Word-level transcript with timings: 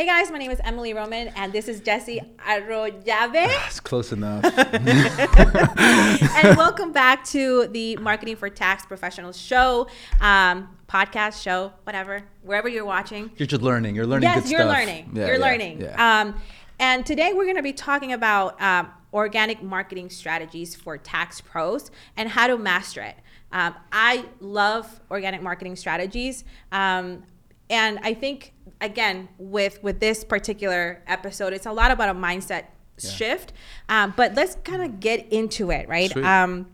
Hey 0.00 0.06
guys, 0.06 0.30
my 0.30 0.38
name 0.38 0.50
is 0.50 0.58
Emely 0.60 0.94
Roman, 0.94 1.28
and 1.36 1.52
this 1.52 1.68
is 1.68 1.82
Jesse 1.82 2.22
Arroyave. 2.38 3.04
That's 3.04 3.80
close 3.80 4.12
enough. 4.12 4.42
and 4.46 6.56
welcome 6.56 6.90
back 6.90 7.22
to 7.26 7.66
the 7.66 7.98
Marketing 7.98 8.34
for 8.34 8.48
Tax 8.48 8.86
Professionals 8.86 9.38
show, 9.38 9.88
um, 10.22 10.74
podcast 10.88 11.42
show, 11.42 11.74
whatever, 11.82 12.22
wherever 12.40 12.66
you're 12.66 12.86
watching. 12.86 13.30
You're 13.36 13.46
just 13.46 13.60
learning. 13.60 13.94
You're 13.94 14.06
learning. 14.06 14.30
Yes, 14.30 14.44
good 14.44 14.52
you're 14.52 14.60
stuff. 14.60 14.74
learning. 14.74 15.10
Yeah, 15.12 15.26
you're 15.26 15.36
yeah, 15.36 15.44
learning. 15.44 15.80
yeah. 15.82 16.20
Um, 16.20 16.40
and 16.78 17.04
today 17.04 17.34
we're 17.34 17.44
going 17.44 17.56
to 17.56 17.62
be 17.62 17.74
talking 17.74 18.14
about 18.14 18.58
um, 18.62 18.88
organic 19.12 19.62
marketing 19.62 20.08
strategies 20.08 20.74
for 20.74 20.96
tax 20.96 21.42
pros 21.42 21.90
and 22.16 22.30
how 22.30 22.46
to 22.46 22.56
master 22.56 23.02
it. 23.02 23.16
Um, 23.52 23.74
I 23.92 24.24
love 24.40 25.02
organic 25.10 25.42
marketing 25.42 25.76
strategies, 25.76 26.44
um, 26.72 27.22
and 27.68 27.98
I 28.02 28.14
think 28.14 28.54
again 28.80 29.28
with 29.38 29.82
with 29.82 30.00
this 30.00 30.24
particular 30.24 31.02
episode, 31.06 31.52
it's 31.52 31.66
a 31.66 31.72
lot 31.72 31.90
about 31.90 32.08
a 32.08 32.14
mindset 32.18 32.64
Yeah. 33.02 33.10
shift. 33.10 33.52
Um, 33.88 34.12
but 34.16 34.34
let's 34.34 34.56
kind 34.64 34.82
of 34.82 35.00
get 35.00 35.32
into 35.32 35.70
it, 35.70 35.88
right? 35.88 36.10
Sweet. 36.10 36.24
Um, 36.24 36.66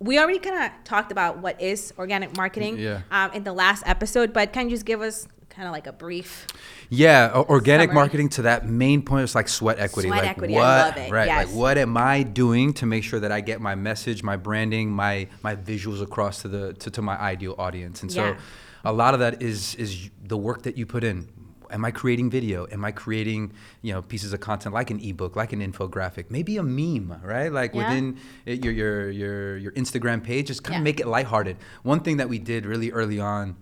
we 0.00 0.18
already 0.18 0.38
kind 0.38 0.64
of 0.64 0.70
talked 0.84 1.12
about 1.12 1.38
what 1.38 1.60
is 1.60 1.92
organic 1.98 2.36
marketing 2.36 2.78
Yeah. 2.78 3.00
um, 3.10 3.30
in 3.32 3.44
the 3.44 3.52
last 3.52 3.82
episode, 3.86 4.32
but 4.32 4.52
can 4.52 4.68
you 4.68 4.74
just 4.76 4.84
give 4.84 5.00
us 5.00 5.26
kind 5.48 5.66
of 5.68 5.72
like 5.72 5.86
a 5.86 5.92
brief? 5.92 6.46
Yeah, 6.90 7.30
organic 7.48 7.88
Summary. 7.90 7.94
marketing 7.94 8.28
to 8.30 8.42
that 8.42 8.68
main 8.68 9.02
point 9.02 9.22
is 9.24 9.34
like 9.34 9.48
sweat 9.48 9.78
equity. 9.78 10.08
Sweat 10.08 10.22
like 10.22 10.30
equity, 10.30 10.56
I 10.56 10.58
what, 10.58 10.66
love 10.66 10.96
it, 11.06 11.10
Right, 11.12 11.26
yes. 11.26 11.46
like 11.46 11.56
what 11.56 11.78
am 11.78 11.96
I 11.96 12.22
doing 12.24 12.72
to 12.74 12.86
make 12.86 13.04
sure 13.04 13.20
that 13.20 13.30
I 13.32 13.40
get 13.40 13.60
my 13.60 13.74
message, 13.76 14.22
my 14.22 14.36
branding, 14.36 14.90
my 14.90 15.28
my 15.42 15.54
visuals 15.56 16.02
across 16.02 16.42
to 16.42 16.48
the 16.48 16.72
to, 16.74 16.90
to 16.90 17.00
my 17.02 17.16
ideal 17.18 17.54
audience? 17.56 18.02
And 18.02 18.10
so, 18.12 18.24
Yeah. 18.24 18.36
A 18.84 18.92
lot 18.92 19.14
of 19.14 19.20
that 19.20 19.42
is 19.42 19.74
is 19.76 20.10
the 20.22 20.36
work 20.36 20.62
that 20.62 20.76
you 20.76 20.86
put 20.86 21.04
in. 21.04 21.28
Am 21.70 21.84
I 21.84 21.90
creating 21.90 22.30
video? 22.30 22.66
Am 22.70 22.84
I 22.84 22.92
creating 22.92 23.52
you 23.82 23.92
know 23.92 24.02
pieces 24.02 24.32
of 24.32 24.40
content 24.40 24.74
like 24.74 24.90
an 24.90 25.00
ebook, 25.00 25.34
like 25.34 25.52
an 25.52 25.60
infographic, 25.60 26.30
maybe 26.30 26.56
a 26.58 26.62
meme, 26.62 27.20
right? 27.22 27.50
Like 27.52 27.74
Yeah. 27.74 27.78
within 27.88 28.18
eh, 28.46 28.52
your 28.62 28.72
your 28.72 29.10
your 29.10 29.56
your 29.56 29.72
Instagram 29.72 30.22
page, 30.22 30.46
just 30.48 30.62
kind 30.62 30.78
of 30.78 30.84
make 30.84 31.00
it 31.00 31.06
lighthearted. 31.06 31.56
One 31.82 32.00
thing 32.00 32.18
that 32.18 32.28
we 32.28 32.38
did 32.38 32.66
really 32.66 32.90
early 32.92 33.18
on 33.18 33.56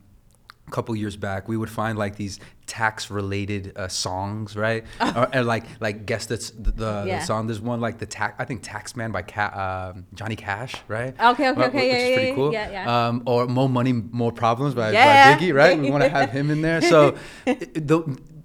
a 0.67 0.71
couple 0.71 0.95
years 0.97 1.17
back, 1.17 1.49
we 1.49 1.57
would 1.57 1.71
find 1.71 1.99
like 1.99 2.17
these 2.17 2.39
tax 2.67 3.11
related 3.11 3.73
uh, 3.77 3.89
songs, 3.89 4.57
right? 4.57 4.85
or, 5.01 5.29
or 5.35 5.43
like 5.43 5.65
like 5.81 6.07
guess 6.07 6.27
that's 6.27 6.51
the, 6.51 6.71
the 6.71 7.05
Yeah. 7.07 7.21
song. 7.21 7.47
There's 7.47 7.61
one 7.61 7.81
like 7.81 7.99
the 7.99 8.07
tax. 8.07 8.35
I 8.39 8.45
think 8.45 8.63
Tax 8.63 8.95
Man 8.97 9.11
by 9.13 9.23
Ca- 9.23 9.93
um, 9.95 10.07
Johnny 10.15 10.37
Cash, 10.37 10.75
right? 10.89 11.15
Okay, 11.21 11.51
okay, 11.51 11.63
okay, 11.65 11.65
Which 11.65 11.75
yeah, 11.75 11.81
is 11.97 12.09
yeah, 12.09 12.15
pretty 12.15 12.29
yeah, 12.31 12.35
cool. 12.35 12.53
yeah, 12.53 12.71
yeah. 12.71 13.09
Um, 13.09 13.23
or 13.27 13.47
More 13.47 13.69
Money, 13.69 13.93
More 13.93 14.33
Problems 14.33 14.75
by, 14.75 14.93
Yeah. 14.93 15.35
by 15.37 15.41
Biggie, 15.41 15.55
right? 15.55 15.79
We 15.79 15.91
want 15.91 16.05
to 16.05 16.09
have 16.11 16.31
him 16.31 16.51
in 16.51 16.63
there. 16.63 16.81
So 16.81 17.17
it- 17.47 17.87
the, 17.89 18.01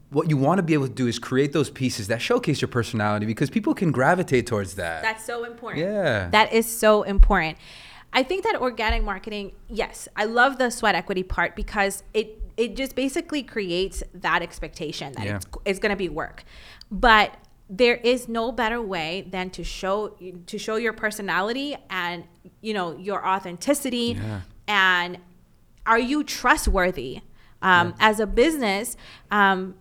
what 0.09 0.29
you 0.29 0.37
want 0.37 0.57
to 0.57 0.63
be 0.63 0.73
able 0.73 0.87
to 0.87 0.93
do 0.93 1.05
is 1.07 1.19
create 1.19 1.51
those 1.51 1.69
pieces 1.69 2.07
that 2.07 2.21
showcase 2.21 2.61
your 2.61 2.69
personality 2.69 3.25
because 3.25 3.49
people 3.49 3.73
can 3.73 3.91
gravitate 3.91 4.47
towards 4.47 4.75
that. 4.75 5.01
That's 5.03 5.23
so 5.25 5.43
important. 5.43 5.83
Yeah. 5.85 6.29
That 6.29 6.53
is 6.53 6.65
so 6.65 7.03
important. 7.03 7.57
I 8.13 8.23
think 8.23 8.43
that 8.43 8.55
organic 8.55 9.03
marketing, 9.03 9.51
yes, 9.69 10.07
I 10.15 10.25
love 10.25 10.57
the 10.57 10.69
sweat 10.69 10.95
equity 10.95 11.23
part 11.23 11.55
because 11.55 12.03
it 12.13 12.41
it 12.57 12.75
just 12.75 12.95
basically 12.95 13.43
creates 13.43 14.01
that 14.15 14.41
expectation 14.41 15.13
that 15.13 15.25
Yeah. 15.25 15.35
it's 15.35 15.45
it's 15.65 15.79
going 15.79 15.91
to 15.91 15.95
be 15.97 16.09
work. 16.09 16.43
But 16.91 17.35
there 17.69 17.95
is 17.97 18.27
no 18.27 18.51
better 18.51 18.81
way 18.81 19.27
than 19.29 19.49
to 19.51 19.63
show 19.63 20.15
to 20.45 20.57
show 20.57 20.77
your 20.77 20.93
personality 20.93 21.75
and 21.89 22.23
you 22.61 22.73
know 22.73 22.97
your 22.97 23.27
authenticity 23.27 24.17
Yeah. 24.17 24.41
and 24.67 25.17
are 25.85 25.99
you 25.99 26.23
trustworthy 26.23 27.21
um, 27.61 27.93
as 27.99 28.19
a 28.19 28.27
business 28.27 28.95
um, 29.31 29.75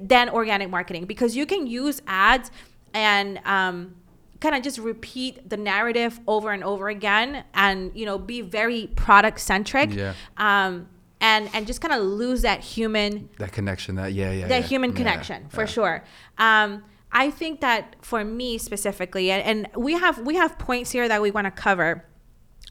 than 0.00 0.28
organic 0.30 0.70
marketing 0.70 1.06
because 1.06 1.36
you 1.36 1.44
can 1.46 1.66
use 1.66 2.00
ads 2.06 2.50
and 2.92 3.38
um, 3.44 3.96
kind 4.44 4.54
of 4.54 4.62
just 4.62 4.78
repeat 4.78 5.48
the 5.48 5.56
narrative 5.56 6.20
over 6.28 6.52
and 6.52 6.62
over 6.62 6.88
again 6.90 7.44
and 7.54 7.90
you 7.94 8.04
know 8.04 8.18
be 8.18 8.42
very 8.42 8.88
product 8.88 9.40
centric 9.40 9.90
Yeah. 9.94 10.12
um, 10.36 10.86
and 11.20 11.48
and 11.54 11.66
just 11.66 11.80
kind 11.80 11.94
of 11.94 12.02
lose 12.04 12.42
that 12.42 12.60
human 12.60 13.30
that 13.38 13.52
connection, 13.52 13.94
that 13.96 14.12
yeah, 14.12 14.30
yeah, 14.30 14.46
that 14.48 14.60
yeah. 14.60 14.66
human 14.72 14.90
Yeah, 14.90 14.96
connection 14.96 15.48
for 15.48 15.66
sure. 15.66 16.04
Um, 16.36 16.84
I 17.10 17.30
think 17.30 17.60
that 17.60 17.96
for 18.02 18.24
me 18.24 18.58
specifically, 18.58 19.30
and, 19.30 19.42
and 19.74 19.82
we 19.86 19.92
have 19.94 20.18
we 20.30 20.34
have 20.42 20.58
points 20.58 20.90
here 20.90 21.06
that 21.08 21.22
we 21.22 21.30
want 21.30 21.46
to 21.46 21.50
cover, 21.50 22.04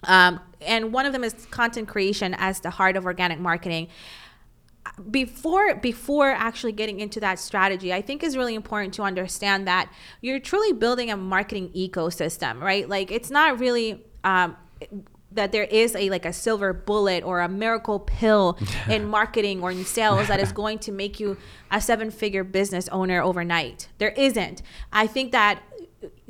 um, 0.03 0.39
and 0.61 0.93
one 0.93 1.05
of 1.07 1.13
them 1.13 1.23
is 1.23 1.33
content 1.49 1.87
creation 1.87 2.35
as 2.37 2.59
the 2.59 2.69
heart 2.69 2.95
of 2.97 3.05
organic 3.05 3.39
marketing. 3.39 3.87
Before 5.09 5.75
before 5.75 6.29
actually 6.29 6.73
getting 6.73 6.99
into 6.99 7.19
that 7.21 7.39
strategy, 7.39 7.93
I 7.93 8.01
think 8.01 8.23
is 8.23 8.35
really 8.35 8.55
important 8.55 8.93
to 8.95 9.03
understand 9.03 9.67
that 9.67 9.91
you're 10.21 10.39
truly 10.39 10.73
building 10.73 11.09
a 11.09 11.17
marketing 11.17 11.69
ecosystem, 11.69 12.59
right? 12.59 12.87
Like 12.87 13.11
it's 13.11 13.29
not 13.29 13.59
really. 13.59 14.05
Um, 14.23 14.57
that 15.35 15.51
there 15.51 15.63
is 15.63 15.95
a 15.95 16.09
like 16.09 16.25
a 16.25 16.33
silver 16.33 16.73
bullet 16.73 17.23
or 17.23 17.41
a 17.41 17.49
miracle 17.49 17.99
pill 17.99 18.57
in 18.89 19.05
marketing 19.05 19.61
or 19.61 19.71
in 19.71 19.83
sales 19.85 20.27
that 20.27 20.39
is 20.39 20.51
going 20.61 20.79
to 20.79 20.91
make 20.91 21.19
you 21.19 21.37
a 21.71 21.81
seven 21.81 22.11
figure 22.11 22.43
business 22.43 22.87
owner 22.89 23.21
overnight. 23.21 23.87
There 23.97 24.11
isn't. 24.11 24.61
I 24.91 25.07
think 25.07 25.31
that 25.31 25.63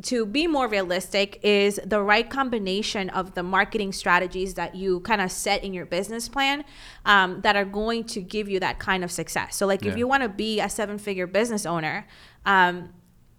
to 0.01 0.25
be 0.25 0.47
more 0.47 0.67
realistic 0.67 1.39
is 1.43 1.79
the 1.85 2.01
right 2.01 2.29
combination 2.29 3.09
of 3.11 3.35
the 3.35 3.43
marketing 3.43 3.91
strategies 3.91 4.55
that 4.55 4.75
you 4.75 4.99
kind 5.01 5.21
of 5.21 5.31
set 5.31 5.63
in 5.63 5.73
your 5.73 5.85
business 5.85 6.27
plan 6.27 6.63
um, 7.05 7.41
that 7.41 7.55
are 7.55 7.65
going 7.65 8.03
to 8.05 8.21
give 8.21 8.49
you 8.49 8.59
that 8.59 8.79
kind 8.79 9.03
of 9.03 9.11
success. 9.11 9.55
So, 9.55 9.67
like 9.67 9.85
if 9.85 9.95
you 9.95 10.07
want 10.07 10.23
to 10.23 10.29
be 10.29 10.59
a 10.59 10.69
seven 10.69 10.97
figure 10.97 11.27
business 11.27 11.65
owner, 11.65 12.07
um, 12.45 12.89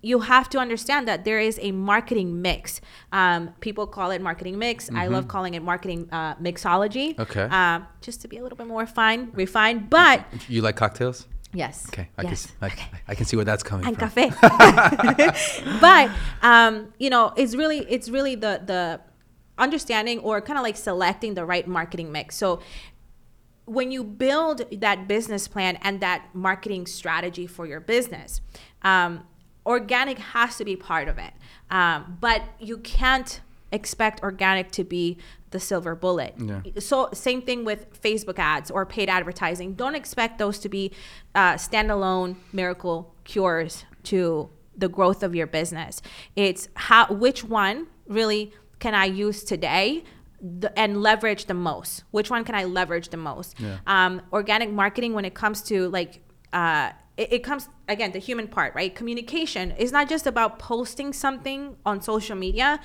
you 0.04 0.20
have 0.20 0.50
to 0.50 0.58
understand 0.58 1.08
that 1.08 1.24
there 1.24 1.40
is 1.40 1.58
a 1.62 1.72
marketing 1.72 2.42
mix. 2.42 2.82
Um, 3.10 3.54
people 3.60 3.86
call 3.86 4.10
it 4.10 4.20
marketing 4.20 4.58
mix. 4.58 4.90
I 4.94 5.06
love 5.06 5.28
calling 5.28 5.54
it 5.54 5.62
marketing 5.62 6.08
uh, 6.12 6.34
mixology. 6.36 7.16
Mm-hmm. 7.16 7.22
Okay. 7.22 7.42
Um, 7.44 7.86
just 8.02 8.20
to 8.20 8.28
be 8.28 8.36
a 8.36 8.42
little 8.42 8.56
bit 8.56 8.66
more 8.66 8.86
fine, 8.86 9.30
refined. 9.32 9.88
But 9.88 10.26
You 10.46 10.60
like 10.60 10.76
cocktails? 10.76 11.26
Yes. 11.54 11.86
Okay, 11.88 12.08
I 12.18 12.22
yes. 12.22 12.46
can 12.60 12.70
I, 12.70 12.72
I 13.08 13.14
can 13.14 13.24
see 13.24 13.36
where 13.36 13.44
that's 13.44 13.62
coming 13.62 13.86
and 13.86 13.96
from. 13.98 14.10
cafe. 14.10 14.30
but 15.80 16.10
um, 16.42 16.92
you 16.98 17.10
know, 17.10 17.32
it's 17.36 17.54
really 17.54 17.78
it's 17.78 18.08
really 18.08 18.34
the 18.34 18.62
the 18.64 19.00
understanding 19.56 20.18
or 20.20 20.40
kind 20.40 20.58
of 20.58 20.62
like 20.62 20.76
selecting 20.76 21.34
the 21.34 21.44
right 21.44 21.66
marketing 21.66 22.12
mix. 22.12 22.36
So 22.36 22.60
when 23.66 23.90
you 23.90 24.04
build 24.04 24.62
that 24.80 25.08
business 25.08 25.48
plan 25.48 25.78
and 25.82 26.00
that 26.00 26.28
marketing 26.34 26.86
strategy 26.86 27.46
for 27.46 27.66
your 27.66 27.80
business, 27.80 28.40
um, 28.82 29.26
organic 29.64 30.18
has 30.18 30.56
to 30.58 30.64
be 30.64 30.76
part 30.76 31.08
of 31.08 31.18
it. 31.18 31.32
Um, 31.70 32.18
but 32.20 32.42
you 32.58 32.78
can't 32.78 33.40
expect 33.72 34.22
organic 34.22 34.70
to 34.72 34.84
be 34.84 35.18
the 35.54 35.60
silver 35.60 35.94
bullet. 35.94 36.34
Yeah. 36.36 36.62
So 36.80 37.08
same 37.14 37.40
thing 37.40 37.64
with 37.64 38.02
Facebook 38.02 38.40
ads 38.40 38.72
or 38.72 38.84
paid 38.84 39.08
advertising. 39.08 39.74
Don't 39.74 39.94
expect 39.94 40.38
those 40.38 40.58
to 40.58 40.68
be 40.68 40.90
uh, 41.36 41.54
standalone 41.54 42.34
miracle 42.52 43.14
cures 43.22 43.84
to 44.02 44.50
the 44.76 44.88
growth 44.88 45.22
of 45.22 45.32
your 45.32 45.46
business. 45.46 46.02
It's 46.34 46.68
how 46.74 47.06
which 47.06 47.44
one 47.44 47.86
really 48.08 48.52
can 48.80 48.96
I 48.96 49.04
use 49.04 49.44
today 49.44 50.02
the, 50.40 50.76
and 50.76 51.00
leverage 51.00 51.46
the 51.46 51.54
most? 51.54 52.02
Which 52.10 52.30
one 52.30 52.42
can 52.44 52.56
I 52.56 52.64
leverage 52.64 53.10
the 53.10 53.16
most? 53.16 53.54
Yeah. 53.60 53.78
Um, 53.86 54.22
organic 54.32 54.70
marketing 54.72 55.14
when 55.14 55.24
it 55.24 55.34
comes 55.34 55.62
to 55.70 55.88
like 55.88 56.20
uh, 56.52 56.90
it, 57.16 57.34
it 57.34 57.44
comes 57.44 57.68
again 57.86 58.10
the 58.10 58.18
human 58.18 58.48
part, 58.48 58.74
right? 58.74 58.92
Communication 58.92 59.70
is 59.70 59.92
not 59.92 60.08
just 60.08 60.26
about 60.26 60.58
posting 60.58 61.12
something 61.12 61.76
on 61.86 62.02
social 62.02 62.34
media. 62.36 62.80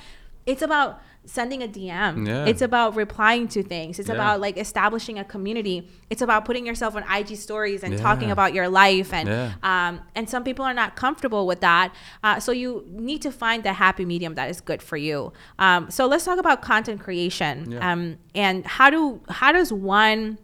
It's 0.46 0.62
about 0.62 1.02
sending 1.30 1.62
a 1.64 1.68
DM. 1.68 2.28
Yeah. 2.28 2.46
It's 2.46 2.62
about 2.62 2.96
replying 2.96 3.48
to 3.50 3.62
things. 3.64 4.00
It's 4.00 4.10
Yeah. 4.10 4.16
about 4.16 4.40
like 4.42 4.58
establishing 4.58 5.20
a 5.20 5.24
community. 5.24 5.88
It's 6.10 6.22
about 6.22 6.46
putting 6.46 6.66
yourself 6.66 6.96
on 6.96 7.04
IG 7.04 7.36
stories 7.38 7.84
and 7.84 7.94
Yeah. 7.94 8.02
talking 8.02 8.32
about 8.32 8.54
your 8.54 8.68
life. 8.68 9.14
And 9.14 9.30
um, 9.64 10.02
and 10.16 10.30
some 10.30 10.44
people 10.44 10.66
are 10.66 10.74
not 10.74 10.96
comfortable 10.96 11.46
with 11.48 11.62
that. 11.62 11.94
Uh, 12.24 12.40
so 12.40 12.52
you 12.52 12.84
need 12.88 13.22
to 13.22 13.32
find 13.32 13.64
the 13.64 13.74
happy 13.74 14.06
medium 14.06 14.34
that 14.36 14.50
is 14.50 14.60
good 14.62 14.82
for 14.82 14.98
you. 14.98 15.32
Um, 15.60 15.90
so 15.92 16.08
let's 16.08 16.26
talk 16.26 16.40
about 16.40 16.62
content 16.62 17.00
creation. 17.00 17.78
Um, 17.82 18.18
and 18.34 18.66
how 18.66 18.90
do 18.90 19.22
how 19.30 19.52
does 19.52 19.72
one 19.72 20.38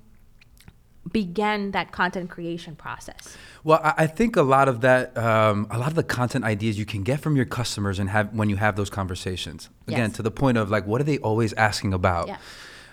begin 1.16 1.72
that 1.72 1.88
content 2.00 2.30
creation 2.30 2.76
process? 2.76 3.38
Well, 3.64 3.80
I 3.90 3.94
I 4.06 4.08
think 4.18 4.32
a 4.36 4.48
lot 4.56 4.68
of 4.72 4.78
that, 4.88 5.04
um, 5.18 5.58
a 5.72 5.78
lot 5.84 5.88
of 5.94 5.98
the 6.02 6.08
content 6.20 6.44
ideas 6.54 6.74
you 6.82 6.86
can 6.94 7.04
get 7.04 7.18
from 7.24 7.34
your 7.40 7.46
customers 7.60 7.96
and 8.00 8.08
have 8.16 8.28
when 8.40 8.50
you 8.52 8.58
have 8.66 8.74
those 8.76 8.92
conversations. 9.00 9.70
Again, 9.88 10.10
Yes. 10.10 10.18
to 10.18 10.22
the 10.30 10.32
point 10.42 10.56
of 10.62 10.66
like, 10.76 10.86
what 10.90 10.98
are 11.02 11.08
they 11.12 11.20
always 11.30 11.52
asking 11.70 11.92
about? 11.94 12.26
Yeah. 12.28 12.38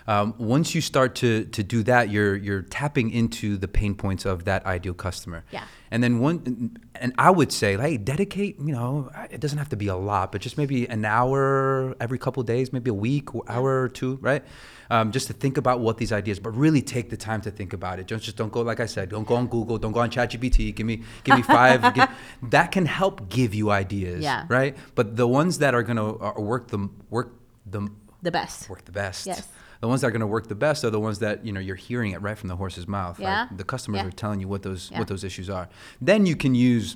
Um, 0.07 0.33
once 0.37 0.75
you 0.75 0.81
start 0.81 1.15
to 1.15 1.45
to 1.45 1.63
do 1.63 1.83
that, 1.83 2.09
you're 2.09 2.35
you're 2.35 2.61
tapping 2.61 3.09
into 3.11 3.57
the 3.57 3.67
pain 3.67 3.95
points 3.95 4.25
of 4.25 4.43
that 4.45 4.65
ideal 4.65 4.93
customer. 4.93 5.43
Yeah. 5.51 5.63
And 5.91 6.03
then 6.03 6.19
one, 6.19 6.75
and 6.95 7.13
I 7.19 7.29
would 7.29 7.51
say, 7.51 7.77
hey, 7.77 7.97
dedicate. 7.97 8.57
You 8.59 8.73
know, 8.73 9.11
it 9.29 9.39
doesn't 9.39 9.59
have 9.59 9.69
to 9.69 9.75
be 9.77 9.87
a 9.87 9.95
lot, 9.95 10.31
but 10.31 10.41
just 10.41 10.57
maybe 10.57 10.87
an 10.89 11.05
hour 11.05 11.95
every 12.01 12.17
couple 12.17 12.41
of 12.41 12.47
days, 12.47 12.73
maybe 12.73 12.89
a 12.89 12.93
week, 12.95 13.33
or 13.35 13.43
hour 13.47 13.81
or 13.83 13.89
two, 13.89 14.17
right? 14.21 14.43
Um, 14.89 15.11
just 15.11 15.27
to 15.27 15.33
think 15.33 15.57
about 15.57 15.79
what 15.79 15.97
these 15.97 16.11
ideas, 16.11 16.39
but 16.39 16.49
really 16.55 16.81
take 16.81 17.09
the 17.09 17.17
time 17.17 17.41
to 17.41 17.51
think 17.51 17.73
about 17.73 17.99
it. 17.99 18.07
Just, 18.07 18.25
just 18.25 18.37
don't 18.37 18.51
go, 18.51 18.61
like 18.61 18.79
I 18.79 18.85
said, 18.87 19.09
don't 19.09 19.25
go 19.27 19.35
on 19.35 19.47
Google, 19.47 19.77
don't 19.77 19.91
go 19.93 20.01
on 20.01 20.09
ChatGPT. 20.09 20.75
Give 20.75 20.85
me, 20.85 21.03
give 21.23 21.35
me 21.37 21.41
five. 21.57 21.93
give, 21.93 22.09
that 22.49 22.71
can 22.71 22.85
help 22.85 23.29
give 23.29 23.53
you 23.55 23.71
ideas, 23.71 24.21
Yeah. 24.21 24.45
right? 24.49 24.75
But 24.95 25.15
the 25.15 25.27
ones 25.27 25.59
that 25.59 25.73
are 25.73 25.83
gonna 25.83 26.15
uh, 26.15 26.33
work 26.39 26.67
the 26.69 26.89
work 27.09 27.33
the 27.65 27.87
The 28.21 28.31
best. 28.31 28.67
work 28.69 28.83
the 28.85 28.91
best. 28.91 29.25
Yes. 29.27 29.47
The 29.83 29.89
ones 29.89 29.99
that 29.99 30.07
are 30.07 30.11
going 30.11 30.21
to 30.21 30.27
work 30.27 30.47
the 30.47 30.55
best 30.55 30.85
are 30.85 30.89
the 30.89 30.99
ones 31.01 31.19
that 31.19 31.45
you 31.45 31.51
know 31.51 31.59
you're 31.59 31.75
hearing 31.75 32.13
it 32.13 32.21
right 32.21 32.37
from 32.37 32.47
the 32.47 32.55
horse's 32.55 32.87
mouth. 32.87 33.19
Yeah. 33.19 33.47
Right? 33.49 33.57
The 33.57 33.65
customers 33.65 33.99
Yeah. 33.99 34.07
are 34.07 34.11
telling 34.11 34.39
you 34.39 34.47
what 34.47 34.61
those 34.63 34.89
Yeah. 34.89 34.99
what 34.99 35.09
those 35.09 35.25
issues 35.25 35.49
are. 35.49 35.67
Then 35.99 36.25
you 36.25 36.37
can 36.37 36.55
use 36.55 36.95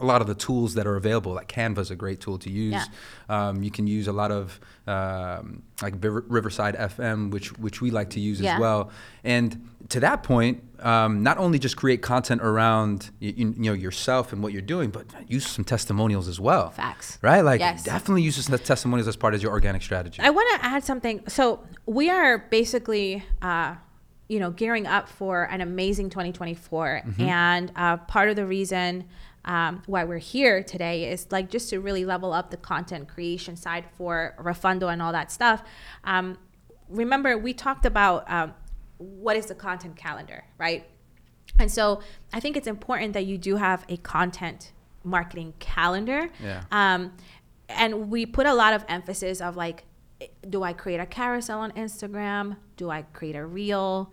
a 0.00 0.04
lot 0.04 0.20
of 0.20 0.26
the 0.26 0.34
tools 0.34 0.74
that 0.74 0.86
are 0.86 0.96
available. 0.96 1.32
Like 1.34 1.48
Canva 1.48 1.78
is 1.78 1.90
a 1.90 1.96
great 1.96 2.20
tool 2.20 2.38
to 2.38 2.50
use. 2.50 2.72
Yeah. 2.74 2.84
Um, 3.28 3.62
you 3.62 3.70
can 3.70 3.86
use 3.86 4.08
a 4.08 4.12
lot 4.12 4.30
of 4.32 4.58
um, 4.88 5.62
like 5.82 5.94
River- 6.02 6.24
Riverside 6.28 6.74
FM, 6.76 7.30
which 7.30 7.56
which 7.58 7.80
we 7.80 7.90
like 7.90 8.10
to 8.10 8.20
use 8.20 8.40
Yeah. 8.40 8.54
as 8.54 8.60
well. 8.60 8.90
And 9.22 9.68
to 9.90 10.00
that 10.00 10.22
point, 10.22 10.62
um, 10.80 11.22
not 11.22 11.38
only 11.38 11.58
just 11.58 11.76
create 11.76 12.02
content 12.02 12.42
around 12.42 13.10
you, 13.20 13.32
you 13.36 13.54
know 13.56 13.72
yourself 13.72 14.32
and 14.32 14.42
what 14.42 14.52
you're 14.52 14.62
doing, 14.62 14.90
but 14.90 15.06
use 15.28 15.46
some 15.46 15.64
testimonials 15.64 16.26
as 16.28 16.40
well. 16.40 16.70
Facts. 16.70 17.18
Right? 17.22 17.42
Like 17.42 17.60
Yes. 17.60 17.84
definitely 17.84 18.22
use 18.22 18.36
some 18.44 18.58
testimonials 18.58 19.08
as 19.08 19.16
part 19.16 19.34
of 19.34 19.42
your 19.42 19.52
organic 19.52 19.82
strategy. 19.82 20.20
I 20.22 20.30
want 20.30 20.60
to 20.60 20.66
add 20.66 20.84
something. 20.84 21.22
So 21.28 21.60
we 21.86 22.10
are 22.10 22.38
basically, 22.50 23.24
uh, 23.42 23.76
you 24.28 24.40
know, 24.40 24.50
gearing 24.50 24.86
up 24.86 25.08
for 25.08 25.44
an 25.44 25.60
amazing 25.60 26.10
2024, 26.10 27.02
and 27.18 27.70
uh, 27.76 27.98
part 27.98 28.28
of 28.30 28.36
the 28.36 28.46
reason 28.46 29.04
um, 29.44 29.82
why 29.86 30.04
we're 30.04 30.18
here 30.18 30.62
today 30.62 31.10
is 31.10 31.26
like 31.30 31.50
just 31.50 31.70
to 31.70 31.80
really 31.80 32.04
level 32.04 32.32
up 32.32 32.50
the 32.50 32.56
content 32.56 33.08
creation 33.08 33.56
side 33.56 33.84
for 33.96 34.34
Refundo 34.38 34.92
and 34.92 35.02
all 35.02 35.12
that 35.12 35.30
stuff. 35.30 35.62
Um, 36.04 36.38
remember, 36.88 37.36
we 37.36 37.52
talked 37.52 37.84
about 37.86 38.30
um, 38.30 38.54
what 38.98 39.36
is 39.36 39.46
the 39.46 39.54
content 39.54 39.96
calendar, 39.96 40.44
right? 40.58 40.86
And 41.58 41.70
so 41.70 42.00
I 42.32 42.40
think 42.40 42.56
it's 42.56 42.66
important 42.66 43.12
that 43.12 43.26
you 43.26 43.38
do 43.38 43.56
have 43.56 43.84
a 43.88 43.96
content 43.98 44.72
marketing 45.04 45.54
calendar. 45.58 46.30
Yeah. 46.42 46.64
Um, 46.72 47.12
and 47.68 48.10
we 48.10 48.26
put 48.26 48.46
a 48.46 48.54
lot 48.54 48.74
of 48.74 48.84
emphasis 48.88 49.40
of 49.40 49.56
like, 49.56 49.84
do 50.48 50.62
I 50.62 50.72
create 50.72 51.00
a 51.00 51.06
carousel 51.06 51.60
on 51.60 51.72
Instagram? 51.72 52.56
Do 52.76 52.90
I 52.90 53.02
create 53.02 53.36
a 53.36 53.44
reel? 53.44 54.12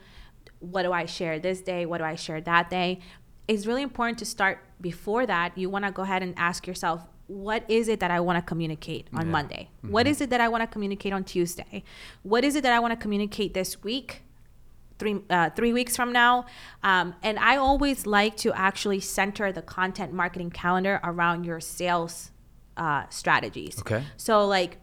What 0.60 0.84
do 0.84 0.92
I 0.92 1.06
share 1.06 1.40
this 1.40 1.62
day? 1.62 1.86
What 1.86 2.00
do 2.00 2.04
I 2.04 2.16
share 2.16 2.42
that 2.42 2.70
day? 2.70 3.00
It's 3.48 3.66
really 3.66 3.82
important 3.82 4.18
to 4.20 4.26
start 4.26 4.60
before 4.80 5.26
that. 5.26 5.58
You 5.58 5.70
want 5.70 5.86
to 5.86 5.92
go 5.92 6.04
ahead 6.04 6.24
and 6.24 6.34
ask 6.38 6.68
yourself, 6.68 7.06
what 7.28 7.70
is 7.70 7.88
it 7.88 8.00
that 8.02 8.12
I 8.12 8.20
want 8.20 8.38
to 8.38 8.42
communicate 8.42 9.08
on 9.14 9.26
Yeah. 9.26 9.32
Monday? 9.32 9.70
What 9.82 10.08
is 10.08 10.22
it 10.22 10.30
that 10.30 10.42
I 10.42 10.50
want 10.50 10.62
to 10.62 10.68
communicate 10.68 11.14
on 11.14 11.24
Tuesday? 11.24 11.84
What 12.24 12.44
is 12.44 12.56
it 12.56 12.64
that 12.64 12.74
I 12.74 12.80
want 12.80 12.92
to 12.92 12.98
communicate 12.98 13.54
this 13.54 13.84
week? 13.84 14.24
three 15.00 15.20
uh, 15.32 15.50
three 15.50 15.74
weeks 15.74 15.96
from 15.96 16.12
now. 16.14 16.46
Um, 16.84 17.16
and 17.24 17.40
I 17.40 17.58
always 17.58 18.06
like 18.06 18.38
to 18.38 18.54
actually 18.54 19.00
center 19.00 19.52
the 19.52 19.64
content 19.64 20.14
marketing 20.14 20.52
calendar 20.52 21.00
around 21.04 21.44
your 21.44 21.60
sales 21.60 22.30
uh, 22.78 23.06
strategies. 23.10 23.80
Okay. 23.80 24.04
So 24.18 24.46
like, 24.46 24.78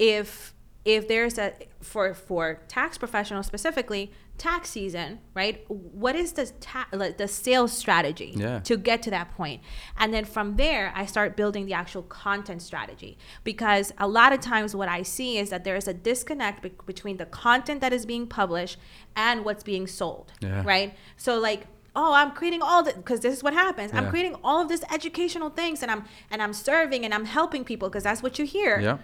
if 0.00 0.52
if 0.84 1.06
there's 1.06 1.38
a 1.38 1.52
for 1.80 2.12
for 2.12 2.60
tax 2.66 2.98
professionals 2.98 3.46
specifically 3.46 4.10
tax 4.38 4.70
season 4.70 5.20
right 5.34 5.64
what 5.68 6.16
is 6.16 6.32
the 6.32 6.46
ta- 6.60 6.88
the 6.90 7.28
sales 7.28 7.72
strategy 7.72 8.32
Yeah. 8.34 8.58
to 8.60 8.76
get 8.76 9.02
to 9.02 9.10
that 9.10 9.30
point? 9.36 9.62
and 9.96 10.12
then 10.12 10.24
from 10.24 10.56
there 10.56 10.92
i 10.96 11.06
start 11.06 11.36
building 11.36 11.66
the 11.66 11.74
actual 11.74 12.02
content 12.02 12.60
strategy 12.62 13.18
because 13.44 13.92
a 13.98 14.08
lot 14.08 14.32
of 14.32 14.40
times 14.40 14.74
what 14.74 14.88
i 14.88 15.02
see 15.02 15.38
is 15.38 15.50
that 15.50 15.62
there 15.64 15.76
is 15.76 15.86
a 15.86 15.94
disconnect 15.94 16.62
be- 16.62 16.72
between 16.86 17.18
the 17.18 17.26
content 17.26 17.80
that 17.80 17.92
is 17.92 18.04
being 18.06 18.26
published 18.26 18.78
and 19.14 19.44
what's 19.44 19.62
being 19.62 19.86
sold 19.86 20.32
Yeah. 20.40 20.62
right 20.64 20.96
so 21.16 21.38
like 21.38 21.66
oh 21.94 22.12
i'm 22.14 22.30
creating 22.32 22.62
all 22.62 22.82
the 22.82 22.94
because 22.94 23.20
this 23.20 23.34
is 23.34 23.42
what 23.44 23.52
happens 23.52 23.92
i'm 23.92 24.08
creating 24.08 24.34
all 24.42 24.62
of 24.62 24.68
this 24.68 24.82
educational 24.92 25.50
things 25.50 25.82
and 25.82 25.90
i'm 25.90 26.04
and 26.30 26.42
i'm 26.42 26.54
serving 26.54 27.04
and 27.04 27.12
i'm 27.14 27.26
helping 27.26 27.64
people 27.64 27.88
because 27.88 28.02
that's 28.04 28.22
what 28.22 28.38
you 28.38 28.46
hear 28.46 28.80
Yeah. 28.80 28.98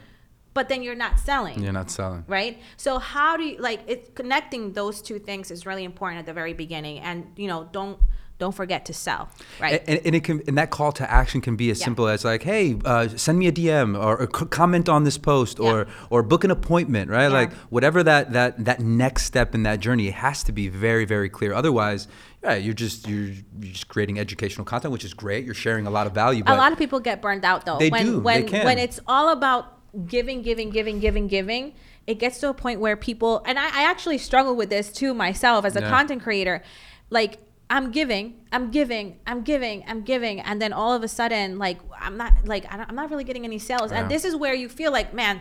But 0.58 0.66
then 0.70 0.80
you're 0.84 1.00
not 1.06 1.14
selling 1.30 1.56
You're 1.64 1.78
not 1.82 1.88
selling. 1.98 2.22
right 2.38 2.54
so 2.84 2.90
how 3.14 3.30
do 3.38 3.44
you 3.48 3.54
like 3.68 3.80
it 3.92 4.00
connecting 4.20 4.62
those 4.80 4.96
two 5.08 5.18
things 5.28 5.44
is 5.54 5.60
really 5.70 5.84
important 5.92 6.16
at 6.22 6.26
the 6.30 6.36
very 6.42 6.54
beginning 6.64 6.96
and 7.08 7.16
you 7.42 7.48
know 7.52 7.60
don't 7.78 7.96
don't 8.42 8.54
forget 8.62 8.80
to 8.90 8.94
sell 9.06 9.22
right 9.64 9.82
And, 9.90 9.96
and 10.06 10.12
it 10.18 10.22
can, 10.28 10.36
and 10.48 10.56
that 10.60 10.70
call 10.70 10.92
to 11.00 11.04
action 11.20 11.40
can 11.46 11.54
be 11.56 11.70
as 11.70 11.78
Yeah. 11.80 11.86
simple 11.88 12.06
as 12.14 12.20
like, 12.32 12.42
"Hey, 12.52 12.64
uh, 12.92 13.08
send 13.26 13.36
me 13.42 13.46
a 13.48 13.54
DM 13.60 13.88
or, 14.06 14.12
or 14.22 14.26
comment 14.60 14.86
on 14.88 15.00
this 15.08 15.18
post, 15.18 15.58
or 15.66 15.76
or 16.12 16.22
book 16.22 16.42
an 16.44 16.52
appointment." 16.58 17.10
Right? 17.10 17.28
Yeah. 17.30 17.40
Like 17.40 17.50
whatever 17.76 18.00
that 18.04 18.24
that 18.38 18.50
that 18.68 18.78
next 18.78 19.22
step 19.24 19.48
in 19.56 19.64
that 19.64 19.78
journey, 19.86 20.06
it 20.12 20.14
has 20.14 20.38
to 20.44 20.52
be 20.52 20.68
very 20.86 21.04
very 21.14 21.28
clear. 21.28 21.52
Otherwise, 21.52 22.06
yeah, 22.44 22.54
you're 22.64 22.74
just 22.84 23.08
you're, 23.08 23.30
you're 23.60 23.72
just 23.78 23.88
creating 23.88 24.20
educational 24.20 24.64
content, 24.64 24.92
which 24.92 25.04
is 25.04 25.14
great. 25.14 25.44
You're 25.44 25.60
sharing 25.66 25.86
a 25.88 25.90
lot 25.98 26.06
of 26.06 26.12
value. 26.14 26.44
But 26.44 26.54
a 26.54 26.62
lot 26.64 26.70
of 26.70 26.78
people 26.78 27.00
get 27.00 27.20
burned 27.20 27.44
out 27.44 27.66
though 27.66 27.78
They 27.78 27.90
when 27.90 28.04
do. 28.06 28.12
They 28.12 28.18
when 28.28 28.46
can. 28.46 28.64
when 28.64 28.78
it's 28.78 29.00
all 29.08 29.30
about 29.32 29.64
giving 30.06 30.42
giving 30.42 30.70
giving 30.70 31.00
giving 31.00 31.26
giving 31.28 31.74
it 32.06 32.18
gets 32.18 32.38
to 32.38 32.48
a 32.48 32.54
point 32.54 32.80
where 32.80 32.96
people 32.96 33.42
and 33.46 33.58
i, 33.58 33.64
I 33.66 33.82
actually 33.84 34.18
struggle 34.18 34.54
with 34.54 34.70
this 34.70 34.92
too 34.92 35.14
myself 35.14 35.64
as 35.64 35.76
a 35.76 35.80
Yeah. 35.80 35.90
content 35.90 36.22
creator 36.22 36.62
like 37.10 37.38
i'm 37.70 37.90
giving 37.90 38.34
i'm 38.52 38.70
giving 38.70 39.18
i'm 39.26 39.42
giving 39.42 39.84
i'm 39.86 40.02
giving 40.02 40.40
and 40.40 40.60
then 40.60 40.72
all 40.72 40.92
of 40.92 41.02
a 41.02 41.08
sudden 41.08 41.58
like 41.58 41.78
i'm 41.98 42.16
not 42.16 42.32
like 42.44 42.64
I 42.72 42.76
don't- 42.76 42.88
i'm 42.88 42.94
not 42.96 43.10
really 43.10 43.24
getting 43.24 43.44
any 43.44 43.58
sales 43.58 43.90
Yeah. 43.90 44.00
and 44.02 44.10
this 44.10 44.24
is 44.24 44.36
where 44.36 44.54
you 44.54 44.68
feel 44.68 44.92
like 44.92 45.14
man 45.14 45.40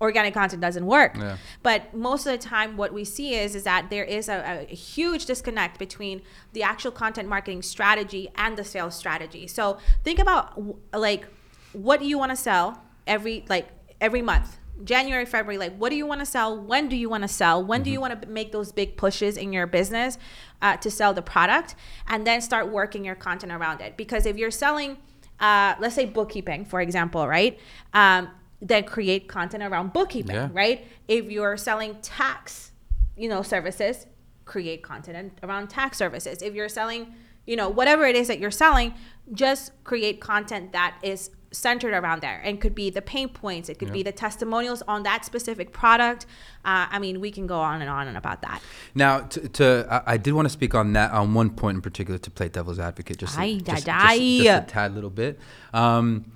organic 0.00 0.32
content 0.34 0.62
doesn't 0.62 0.86
work 0.86 1.16
Yeah. 1.16 1.36
but 1.62 1.92
most 1.92 2.26
of 2.26 2.32
the 2.32 2.38
time 2.38 2.76
what 2.76 2.92
we 2.94 3.04
see 3.04 3.34
is 3.34 3.54
is 3.54 3.64
that 3.64 3.90
there 3.90 4.04
is 4.04 4.28
a, 4.28 4.66
a 4.70 4.74
huge 4.74 5.26
disconnect 5.26 5.78
between 5.78 6.22
the 6.52 6.62
actual 6.62 6.90
content 6.92 7.28
marketing 7.28 7.60
strategy 7.62 8.30
and 8.36 8.56
the 8.56 8.64
sales 8.64 8.94
strategy 8.94 9.46
so 9.46 9.78
think 10.04 10.18
about 10.18 10.54
w- 10.54 10.76
like 10.94 11.26
what 11.72 12.00
do 12.00 12.06
you 12.06 12.16
want 12.18 12.30
to 12.30 12.36
sell 12.36 12.80
every 13.06 13.44
like 13.48 13.68
every 14.00 14.22
month. 14.22 14.56
January 14.82 15.26
february 15.26 15.58
like 15.58 15.76
what 15.76 15.90
do 15.90 15.96
you 15.96 16.06
want 16.06 16.20
to 16.20 16.26
sell? 16.26 16.58
When 16.58 16.88
do 16.88 16.96
you 16.96 17.10
want 17.10 17.22
to 17.22 17.28
sell? 17.28 17.62
When 17.62 17.82
do 17.82 17.90
you 17.90 18.00
want 18.00 18.22
to 18.22 18.28
make 18.28 18.50
those 18.50 18.72
big 18.72 18.96
pushes 18.96 19.36
in 19.36 19.52
your 19.52 19.66
business 19.66 20.16
uh, 20.62 20.78
to 20.78 20.90
sell 20.90 21.12
the 21.12 21.20
product? 21.22 21.74
And 22.06 22.26
then 22.26 22.40
start 22.40 22.68
working 22.68 23.04
your 23.04 23.14
content 23.14 23.52
around 23.52 23.82
it. 23.82 23.98
Because 23.98 24.24
if 24.24 24.36
you're 24.38 24.50
selling 24.50 24.96
uh, 25.38 25.74
let's 25.80 25.94
say 25.94 26.06
bookkeeping 26.06 26.64
for 26.64 26.80
example 26.80 27.26
right? 27.28 27.58
Um, 27.92 28.30
then 28.62 28.84
create 28.84 29.28
content 29.28 29.62
around 29.62 29.92
bookkeeping 29.92 30.34
Yeah. 30.36 30.48
right? 30.52 30.86
If 31.08 31.30
you're 31.30 31.56
selling 31.58 31.96
tax 32.00 32.72
you 33.16 33.28
know 33.28 33.42
services 33.42 34.06
create 34.46 34.82
content 34.82 35.38
around 35.42 35.68
tax 35.68 35.98
services. 35.98 36.40
If 36.40 36.54
you're 36.54 36.70
selling 36.70 37.12
you 37.46 37.56
know 37.56 37.68
whatever 37.68 38.06
it 38.06 38.16
is 38.16 38.28
that 38.28 38.38
you're 38.38 38.50
selling 38.50 38.94
just 39.32 39.72
create 39.84 40.20
content 40.22 40.72
that 40.72 40.96
is 41.02 41.30
centered 41.52 41.92
around 41.92 42.20
there 42.22 42.40
and 42.44 42.60
could 42.60 42.74
be 42.74 42.90
the 42.90 43.02
pain 43.02 43.28
points 43.28 43.68
it 43.68 43.78
could 43.78 43.92
be 43.92 44.02
the 44.02 44.12
testimonials 44.12 44.82
on 44.86 45.02
that 45.02 45.24
specific 45.24 45.72
product 45.72 46.24
uh, 46.64 46.86
i 46.90 46.98
mean 46.98 47.20
we 47.20 47.30
can 47.30 47.46
go 47.46 47.58
on 47.58 47.80
and 47.82 47.90
on 47.90 48.06
and 48.06 48.16
about 48.16 48.40
that 48.42 48.60
Now, 48.94 49.20
to, 49.20 49.48
to 49.48 49.86
I, 49.90 50.14
I 50.14 50.16
did 50.16 50.32
want 50.34 50.46
to 50.46 50.50
speak 50.50 50.74
on 50.74 50.92
that 50.92 51.10
on 51.12 51.34
one 51.34 51.50
point 51.50 51.76
in 51.76 51.82
particular 51.82 52.18
to 52.18 52.30
play 52.30 52.48
devil's 52.48 52.78
advocate, 52.78 53.18
just 53.18 53.36
a, 53.36 53.40
Aye, 53.40 53.60
just, 53.64 53.86
da, 53.86 54.08
just, 54.14 54.44
just 54.44 54.62
a 54.62 54.66
tad 54.66 54.94
little 54.94 55.10
bit. 55.10 55.38
Um, 55.74 56.32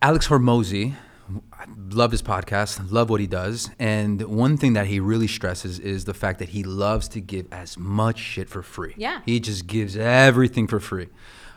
Alex 0.00 0.28
Hormozi, 0.28 0.94
I 1.52 1.64
love 1.90 2.12
his 2.12 2.22
podcast, 2.22 2.90
love 2.90 3.10
what 3.10 3.20
he 3.20 3.26
does, 3.26 3.70
and 3.78 4.22
one 4.22 4.56
thing 4.56 4.72
that 4.74 4.86
he 4.86 5.00
really 5.00 5.26
stresses 5.26 5.78
is 5.78 6.04
the 6.04 6.14
fact 6.14 6.38
that 6.38 6.50
he 6.50 6.62
loves 6.62 7.08
to 7.08 7.20
give 7.20 7.46
as 7.52 7.76
much 7.76 8.18
shit 8.18 8.48
for 8.48 8.62
free. 8.62 8.94
Yeah. 8.96 9.20
he 9.26 9.40
just 9.40 9.66
gives 9.66 9.96
everything 9.96 10.66
for 10.68 10.80
free. 10.80 11.08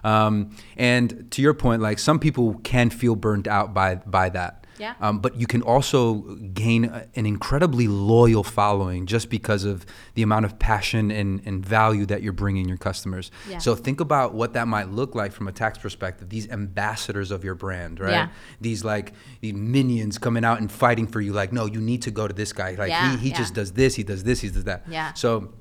Um, 0.03 0.55
and 0.77 1.29
to 1.31 1.41
your 1.41 1.53
point, 1.53 1.81
like 1.81 2.00
some 2.00 2.20
people 2.20 2.55
can 2.63 2.89
feel 2.89 3.15
burnt 3.15 3.48
out 3.48 3.74
by 3.74 3.96
by 3.96 4.29
that. 4.29 4.58
Yeah. 4.79 4.96
Um, 5.00 5.20
but 5.20 5.36
you 5.39 5.46
can 5.46 5.62
also 5.62 6.22
gain 6.55 6.86
a- 6.86 7.05
an 7.15 7.27
incredibly 7.27 7.88
loyal 7.88 8.43
following 8.43 9.05
just 9.05 9.29
because 9.29 9.63
of 9.63 9.86
the 10.15 10.24
amount 10.24 10.46
of 10.46 10.58
passion 10.58 11.12
and, 11.12 11.39
and 11.46 11.63
value 11.63 12.08
that 12.08 12.24
you're 12.24 12.34
bringing 12.34 12.67
your 12.67 12.77
customers. 12.79 13.29
Yeah. 13.48 13.60
So 13.60 13.75
think 13.75 14.00
about 14.00 14.34
what 14.34 14.53
that 14.53 14.67
might 14.67 14.89
look 14.89 15.13
like 15.13 15.34
from 15.34 15.48
a 15.48 15.51
tax 15.51 15.77
perspective. 15.77 16.29
These 16.29 16.50
ambassadors 16.50 17.29
of 17.29 17.43
your 17.43 17.53
brand, 17.53 18.00
right? 18.00 18.10
Yeah. 18.12 18.29
These 18.60 18.84
like 18.84 19.13
these 19.41 19.53
minions 19.53 20.17
coming 20.17 20.43
out 20.43 20.60
and 20.60 20.72
fighting 20.72 21.05
for 21.05 21.22
you. 21.22 21.31
Like, 21.31 21.53
no, 21.53 21.67
you 21.67 21.79
need 21.79 22.01
to 22.03 22.12
go 22.12 22.27
to 22.27 22.34
this 22.34 22.51
guy. 22.51 22.72
Like 22.74 22.89
Yeah, 22.89 23.17
he, 23.17 23.29
he 23.29 23.36
just 23.36 23.53
does 23.53 23.74
this, 23.74 23.93
he 23.93 24.01
does 24.03 24.24
this, 24.24 24.39
he 24.39 24.50
does 24.50 24.63
that. 24.63 24.86
Yeah. 24.89 25.13
So 25.13 25.53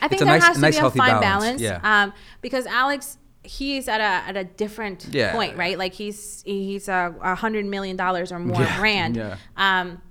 I 0.00 0.06
It's 0.06 0.10
think 0.10 0.22
a 0.22 0.24
there 0.24 0.34
nice- 0.34 0.44
has 0.46 0.56
to 0.56 0.62
nice, 0.62 0.74
be 0.74 0.78
a 0.78 0.80
healthy 0.80 0.98
fine 1.00 1.20
balance, 1.20 1.44
balance, 1.44 1.60
yeah. 1.60 2.02
um, 2.02 2.12
because 2.40 2.64
Alex 2.66 3.18
he's 3.42 3.88
at 3.88 4.00
a 4.00 4.28
at 4.28 4.36
a 4.36 4.44
different 4.44 5.06
Yeah. 5.10 5.32
point, 5.32 5.56
right? 5.56 5.78
Like 5.78 5.94
he's 5.94 6.42
he's 6.44 6.88
a, 6.88 7.14
a 7.22 7.34
hundred 7.34 7.64
million 7.66 7.96
dollars 7.96 8.32
or 8.32 8.38
more 8.38 8.60
Yeah, 8.62 8.78
brand. 8.80 9.16
yeah. 9.16 9.36
Um, 9.56 10.02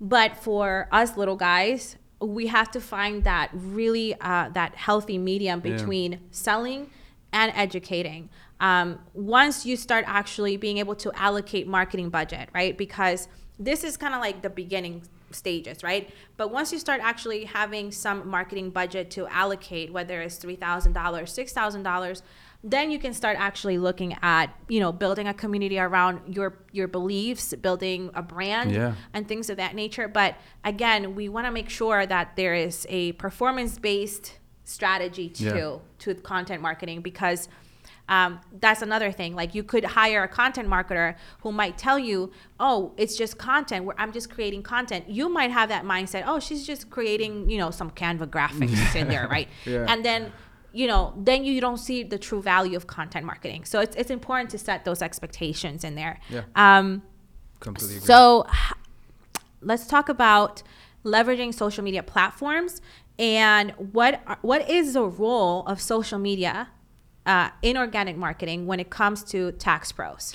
but 0.00 0.36
for 0.36 0.88
us 0.92 1.16
little 1.16 1.36
guys, 1.36 1.96
we 2.20 2.48
have 2.48 2.70
to 2.72 2.80
find 2.80 3.24
that 3.24 3.50
really 3.52 4.14
uh, 4.20 4.48
that 4.50 4.74
healthy 4.74 5.18
medium 5.18 5.60
between 5.60 6.20
selling 6.30 6.90
and 7.32 7.52
educating. 7.54 8.28
Um, 8.60 8.98
once 9.14 9.64
you 9.66 9.76
start 9.76 10.04
actually 10.06 10.56
being 10.56 10.78
able 10.78 10.94
to 10.96 11.10
allocate 11.16 11.66
marketing 11.66 12.10
budget, 12.10 12.48
right? 12.54 12.76
Because 12.78 13.26
this 13.58 13.82
is 13.84 13.96
kind 13.96 14.14
of 14.14 14.20
like 14.20 14.42
the 14.42 14.50
beginning 14.50 15.02
stages, 15.32 15.82
right? 15.82 16.10
But 16.36 16.50
once 16.52 16.72
you 16.72 16.78
start 16.78 17.00
actually 17.02 17.44
having 17.44 17.90
some 17.92 18.28
marketing 18.28 18.70
budget 18.70 19.10
to 19.12 19.26
allocate, 19.28 19.92
whether 19.92 20.20
it's 20.22 20.36
three 20.36 20.56
thousand 20.56 20.92
dollars, 20.92 21.32
six 21.32 21.52
thousand 21.52 21.82
dollars, 21.82 22.22
then 22.64 22.90
you 22.92 22.98
can 22.98 23.12
start 23.12 23.36
actually 23.40 23.76
looking 23.78 24.16
at 24.22 24.46
you 24.68 24.78
know 24.80 24.92
building 24.92 25.26
a 25.28 25.34
community 25.34 25.78
around 25.78 26.34
your 26.34 26.58
your 26.72 26.88
beliefs, 26.88 27.52
building 27.54 28.10
a 28.14 28.22
brand, 28.22 28.70
Yeah. 28.72 28.94
and 29.12 29.26
things 29.26 29.50
of 29.50 29.56
that 29.56 29.74
nature. 29.74 30.08
But 30.08 30.36
again, 30.64 31.14
we 31.14 31.28
want 31.28 31.46
to 31.46 31.50
make 31.52 31.68
sure 31.68 32.06
that 32.06 32.36
there 32.36 32.54
is 32.54 32.86
a 32.88 33.12
performance 33.12 33.78
based 33.78 34.38
strategy 34.64 35.28
to 35.28 35.44
Yeah. 35.44 35.76
to 35.98 36.14
content 36.14 36.62
marketing 36.62 37.00
because 37.00 37.48
um, 38.08 38.40
that's 38.60 38.82
another 38.82 39.12
thing. 39.12 39.34
Like 39.34 39.54
you 39.54 39.62
could 39.62 39.84
hire 39.84 40.22
a 40.22 40.28
content 40.28 40.68
marketer 40.68 41.16
who 41.40 41.52
might 41.52 41.78
tell 41.78 41.98
you, 41.98 42.32
"Oh, 42.58 42.92
it's 42.96 43.16
just 43.16 43.38
content. 43.38 43.84
Where 43.84 43.98
I'm 43.98 44.12
just 44.12 44.28
creating 44.30 44.62
content." 44.62 45.08
You 45.08 45.28
might 45.28 45.50
have 45.50 45.68
that 45.68 45.84
mindset. 45.84 46.24
Oh, 46.26 46.40
she's 46.40 46.66
just 46.66 46.90
creating, 46.90 47.48
you 47.48 47.58
know, 47.58 47.70
some 47.70 47.90
Canva 47.90 48.26
graphics 48.26 48.94
in 48.96 49.08
there, 49.08 49.28
right? 49.28 49.48
Yeah. 49.64 49.86
And 49.88 50.04
then, 50.04 50.32
you 50.72 50.86
know, 50.86 51.14
then 51.16 51.44
you 51.44 51.60
don't 51.60 51.78
see 51.78 52.02
the 52.02 52.18
true 52.18 52.42
value 52.42 52.76
of 52.76 52.86
content 52.86 53.24
marketing. 53.24 53.64
So 53.64 53.80
it's 53.80 53.94
it's 53.96 54.10
important 54.10 54.50
to 54.50 54.58
set 54.58 54.84
those 54.84 55.00
expectations 55.00 55.84
in 55.84 55.94
there. 55.94 56.18
Yeah. 56.28 56.42
Um, 56.56 57.02
Completely 57.60 57.96
agree. 57.96 58.06
so 58.06 58.46
let's 59.60 59.86
talk 59.86 60.08
about 60.08 60.62
leveraging 61.04 61.54
social 61.54 61.84
media 61.84 62.02
platforms 62.02 62.80
and 63.18 63.70
what 63.76 64.20
are, 64.26 64.38
what 64.42 64.68
is 64.68 64.94
the 64.94 65.04
role 65.04 65.64
of 65.66 65.80
social 65.80 66.18
media 66.18 66.68
uh, 67.26 67.50
in 67.62 67.76
organic 67.76 68.16
marketing 68.16 68.66
when 68.66 68.80
it 68.80 68.90
comes 68.90 69.22
to 69.24 69.52
tax 69.52 69.92
pros. 69.92 70.34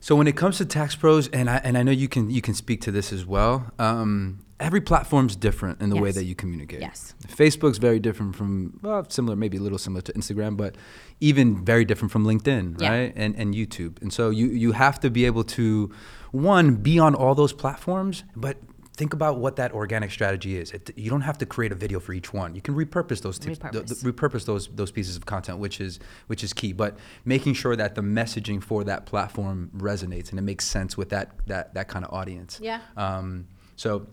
So 0.00 0.16
when 0.16 0.26
it 0.26 0.36
comes 0.36 0.58
to 0.58 0.64
tax 0.64 0.96
pros, 0.96 1.28
and 1.28 1.48
I 1.48 1.56
and 1.58 1.78
I 1.78 1.82
know 1.84 1.92
you 1.92 2.08
can 2.08 2.28
you 2.30 2.42
can 2.42 2.54
speak 2.54 2.80
to 2.82 2.90
this 2.90 3.12
as 3.12 3.24
well. 3.24 3.70
Um, 3.78 4.44
every 4.58 4.80
platform's 4.80 5.36
different 5.36 5.80
in 5.80 5.90
the 5.90 5.96
way 5.96 6.10
that 6.12 6.24
you 6.24 6.34
communicate. 6.34 6.80
Yes. 6.80 7.14
Facebook's 7.28 7.78
very 7.78 8.00
different 8.00 8.34
from 8.34 8.80
well, 8.82 9.04
similar, 9.08 9.36
maybe 9.36 9.58
a 9.58 9.60
little 9.60 9.78
similar 9.78 10.02
to 10.02 10.12
Instagram, 10.14 10.56
but 10.56 10.76
even 11.20 11.64
very 11.64 11.84
different 11.84 12.10
from 12.10 12.24
LinkedIn, 12.24 12.80
Yeah. 12.80 12.90
right? 12.90 13.12
And 13.14 13.36
and 13.36 13.54
YouTube. 13.54 14.02
And 14.02 14.12
so 14.12 14.30
you 14.30 14.46
you 14.48 14.72
have 14.72 14.98
to 15.00 15.10
be 15.10 15.24
able 15.24 15.44
to 15.44 15.92
one 16.32 16.76
be 16.76 16.98
on 16.98 17.14
all 17.14 17.34
those 17.36 17.52
platforms, 17.52 18.24
but 18.34 18.56
think 18.94 19.14
about 19.14 19.38
what 19.38 19.56
that 19.56 19.72
organic 19.72 20.10
strategy 20.10 20.56
is. 20.58 20.70
It, 20.72 20.90
you 20.96 21.08
don't 21.10 21.22
have 21.22 21.38
to 21.38 21.46
create 21.46 21.72
a 21.72 21.74
video 21.74 21.98
for 21.98 22.12
each 22.12 22.32
one. 22.32 22.54
You 22.54 22.60
can 22.60 22.74
repurpose 22.74 23.22
those 23.22 23.38
tips, 23.38 23.58
the- 23.58 23.70
the- 23.80 23.94
Repurpose. 23.94 24.12
repurpose 24.12 24.44
those 24.46 24.68
those 24.68 24.90
pieces 24.90 25.16
of 25.16 25.24
content, 25.26 25.58
which 25.58 25.80
is 25.80 25.98
which 26.26 26.44
is 26.44 26.52
key. 26.52 26.72
But 26.72 26.98
making 27.24 27.54
sure 27.54 27.74
that 27.76 27.94
the 27.94 28.02
messaging 28.02 28.62
for 28.62 28.84
that 28.84 29.06
platform 29.06 29.70
resonates 29.76 30.30
and 30.30 30.38
it 30.38 30.42
makes 30.42 30.66
sense 30.66 30.96
with 30.96 31.08
that 31.08 31.30
that 31.46 31.74
that 31.74 31.88
kind 31.88 32.04
of 32.04 32.12
audience. 32.12 32.58
Yeah. 32.62 32.80
Um, 32.96 33.46
so, 33.76 34.06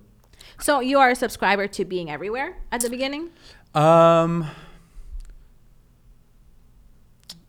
So 0.60 0.80
you 0.80 0.98
are 1.00 1.10
a 1.10 1.16
subscriber 1.16 1.68
to 1.68 1.84
being 1.86 2.10
everywhere 2.10 2.56
at 2.72 2.80
the 2.82 2.90
beginning. 2.90 3.30
um, 3.76 4.48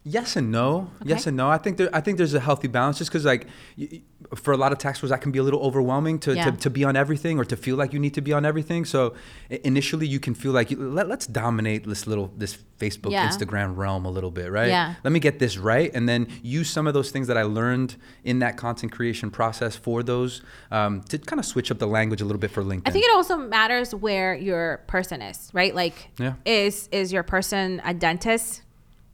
yes 0.02 0.34
and 0.36 0.50
no. 0.50 0.90
Yes 1.04 1.26
and 1.26 1.36
no. 1.36 1.48
I 1.48 1.58
think 1.58 1.76
there 1.76 1.90
I 1.92 2.00
think 2.00 2.18
there's 2.18 2.34
a 2.34 2.40
healthy 2.40 2.68
balance, 2.68 2.98
just 2.98 3.10
because 3.10 3.24
like. 3.24 3.46
Y- 3.78 4.02
for 4.34 4.52
a 4.52 4.56
lot 4.56 4.70
of 4.72 4.78
tax 4.78 5.00
pros, 5.00 5.10
that 5.10 5.20
can 5.20 5.32
be 5.32 5.38
a 5.38 5.42
little 5.42 5.60
overwhelming 5.60 6.18
to, 6.20 6.34
Yeah. 6.34 6.50
to, 6.50 6.56
to 6.58 6.70
be 6.70 6.84
on 6.84 6.94
everything 6.96 7.38
or 7.38 7.44
to 7.44 7.56
feel 7.56 7.76
like 7.76 7.92
you 7.92 7.98
need 7.98 8.14
to 8.14 8.20
be 8.20 8.32
on 8.32 8.44
everything. 8.44 8.84
So 8.84 9.14
initially, 9.48 10.06
you 10.06 10.20
can 10.20 10.34
feel 10.34 10.52
like 10.52 10.68
let, 10.76 11.08
let's 11.08 11.26
dominate 11.26 11.84
this 11.86 12.06
little 12.06 12.32
this 12.36 12.58
Facebook, 12.78 13.10
Yeah. 13.12 13.28
Instagram 13.28 13.76
realm 13.76 14.06
a 14.06 14.10
little 14.10 14.30
bit, 14.30 14.50
right? 14.50 14.68
Yeah. 14.68 14.94
let 15.04 15.12
me 15.12 15.20
get 15.20 15.38
this 15.38 15.58
right 15.58 15.90
and 15.94 16.08
then 16.08 16.26
use 16.42 16.70
some 16.70 16.86
of 16.86 16.94
those 16.94 17.10
things 17.10 17.26
that 17.26 17.36
i 17.36 17.42
learned 17.42 17.96
in 18.24 18.38
that 18.38 18.56
content 18.56 18.90
creation 18.90 19.30
process 19.30 19.76
for 19.76 20.02
those 20.02 20.40
um, 20.70 21.02
to 21.02 21.18
kind 21.18 21.38
of 21.38 21.44
switch 21.44 21.70
up 21.70 21.78
the 21.78 21.86
language 21.86 22.20
a 22.22 22.24
little 22.24 22.38
bit 22.40 22.50
for 22.50 22.62
linkedin 22.62 22.88
I 22.88 22.90
think 22.90 23.04
it 23.04 23.12
also 23.14 23.36
matters 23.36 23.94
where 23.94 24.34
your 24.34 24.78
person 24.86 25.20
is, 25.22 25.50
right? 25.52 25.74
Like, 25.74 25.94
Yeah. 26.18 26.34
is 26.46 26.88
is 26.92 27.12
your 27.12 27.22
person 27.22 27.82
a 27.84 27.92
dentist? 27.92 28.62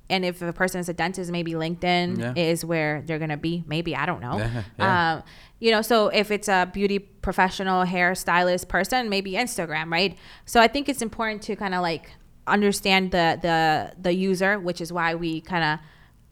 And 0.09 0.25
if 0.25 0.41
a 0.43 0.53
person 0.53 0.81
is 0.81 0.89
a 0.89 0.95
dentist, 0.95 1.31
maybe 1.33 1.53
LinkedIn 1.53 2.19
Yeah. 2.19 2.33
is 2.37 2.65
where 2.65 3.03
they're 3.07 3.19
gonna 3.19 3.37
be. 3.37 3.65
Maybe 3.67 3.97
I 3.97 4.07
don't 4.07 4.21
know. 4.21 4.39
Yeah, 4.39 4.63
yeah. 4.79 5.15
Um, 5.15 5.23
you 5.59 5.71
know, 5.71 5.83
so 5.83 6.09
if 6.09 6.31
it's 6.31 6.49
a 6.49 6.71
beauty 6.73 6.99
professional, 6.99 7.85
hairstylist 7.85 8.69
person, 8.69 9.09
maybe 9.09 9.33
Instagram, 9.33 9.91
right? 9.91 10.17
So 10.45 10.61
I 10.61 10.69
think 10.69 10.89
it's 10.89 11.03
important 11.03 11.43
to 11.43 11.57
kind 11.57 11.75
of 11.75 11.83
like 11.83 12.11
understand 12.47 13.11
the 13.11 13.39
the 13.43 13.93
the 14.01 14.13
user, 14.13 14.59
which 14.61 14.81
is 14.81 14.93
why 14.93 15.15
we 15.15 15.41
kind 15.41 15.65
of. 15.65 15.79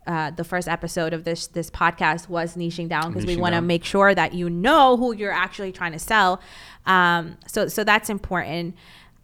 Uh, 0.06 0.30
the 0.32 0.44
first 0.44 0.68
episode 0.68 1.14
of 1.14 1.24
this 1.24 1.46
this 1.46 1.70
podcast 1.70 2.28
was 2.28 2.56
niching 2.56 2.90
down 2.90 3.10
because 3.10 3.24
we 3.24 3.36
want 3.38 3.54
to 3.54 3.62
make 3.62 3.82
sure 3.82 4.14
that 4.14 4.34
you 4.34 4.50
know 4.50 4.98
who 4.98 5.14
you're 5.16 5.32
actually 5.32 5.72
trying 5.72 5.92
to 5.92 5.98
sell. 5.98 6.42
Um, 6.84 7.38
so 7.46 7.68
so 7.68 7.84
that's 7.84 8.10
important. 8.10 8.76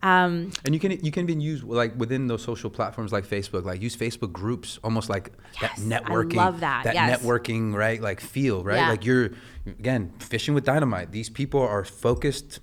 Um, 0.03 0.51
and 0.65 0.73
you 0.75 0.81
can 0.81 0.93
you 1.05 1.11
can 1.11 1.25
even 1.25 1.41
use 1.43 1.63
like 1.63 1.93
within 1.99 2.27
those 2.27 2.43
social 2.43 2.71
platforms 2.71 3.13
like 3.13 3.27
facebook 3.27 3.65
like 3.67 3.83
use 3.83 3.95
facebook 3.95 4.33
groups 4.33 4.79
almost 4.83 5.11
like 5.11 5.31
Yes, 5.61 5.79
that 5.83 6.05
networking 6.05 6.39
I 6.39 6.45
love 6.47 6.61
that, 6.61 6.85
that 6.85 6.95
yes. 6.95 7.21
networking 7.23 7.75
right 7.75 8.01
like 8.01 8.19
feel 8.21 8.65
right 8.65 8.77
Yeah. 8.79 8.89
like 8.89 9.05
you're 9.05 9.31
again 9.67 10.13
fishing 10.19 10.55
with 10.55 10.65
dynamite 10.65 11.13
these 11.13 11.29
people 11.29 11.61
are 11.61 11.85
focused 11.85 12.61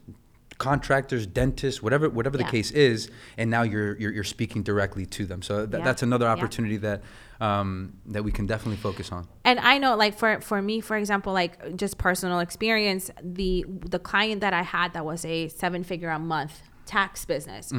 contractors 0.58 1.28
dentists 1.28 1.84
whatever 1.84 2.10
whatever 2.10 2.38
Yeah. 2.40 2.46
the 2.46 2.52
case 2.52 2.72
is 2.72 3.12
and 3.38 3.52
now 3.52 3.62
you're 3.62 3.96
you're, 4.00 4.12
you're 4.12 4.24
speaking 4.24 4.64
directly 4.64 5.06
to 5.06 5.26
them 5.28 5.44
so 5.44 5.68
th- 5.68 5.78
Yeah. 5.78 5.86
that's 5.86 6.02
another 6.02 6.26
Yeah. 6.26 6.32
opportunity 6.34 6.78
that 6.78 7.04
um, 7.40 7.94
that 8.08 8.24
we 8.24 8.32
can 8.32 8.48
definitely 8.48 8.78
focus 8.78 9.12
on 9.12 9.28
and 9.46 9.60
I 9.60 9.78
know, 9.78 9.96
like 9.96 10.18
for 10.18 10.42
for 10.42 10.60
me, 10.60 10.82
for 10.82 10.98
example, 10.98 11.34
like 11.34 11.76
just 11.78 12.00
personal 12.00 12.40
experience, 12.40 13.12
the 13.22 13.64
the 13.68 14.00
client 14.00 14.42
that 14.42 14.54
I 14.54 14.64
had 14.64 14.94
that 14.94 15.06
was 15.06 15.24
a 15.24 15.48
seven 15.50 15.84
figure 15.84 16.10
a 16.10 16.18
month 16.18 16.64
tax 16.88 17.26
business. 17.26 17.72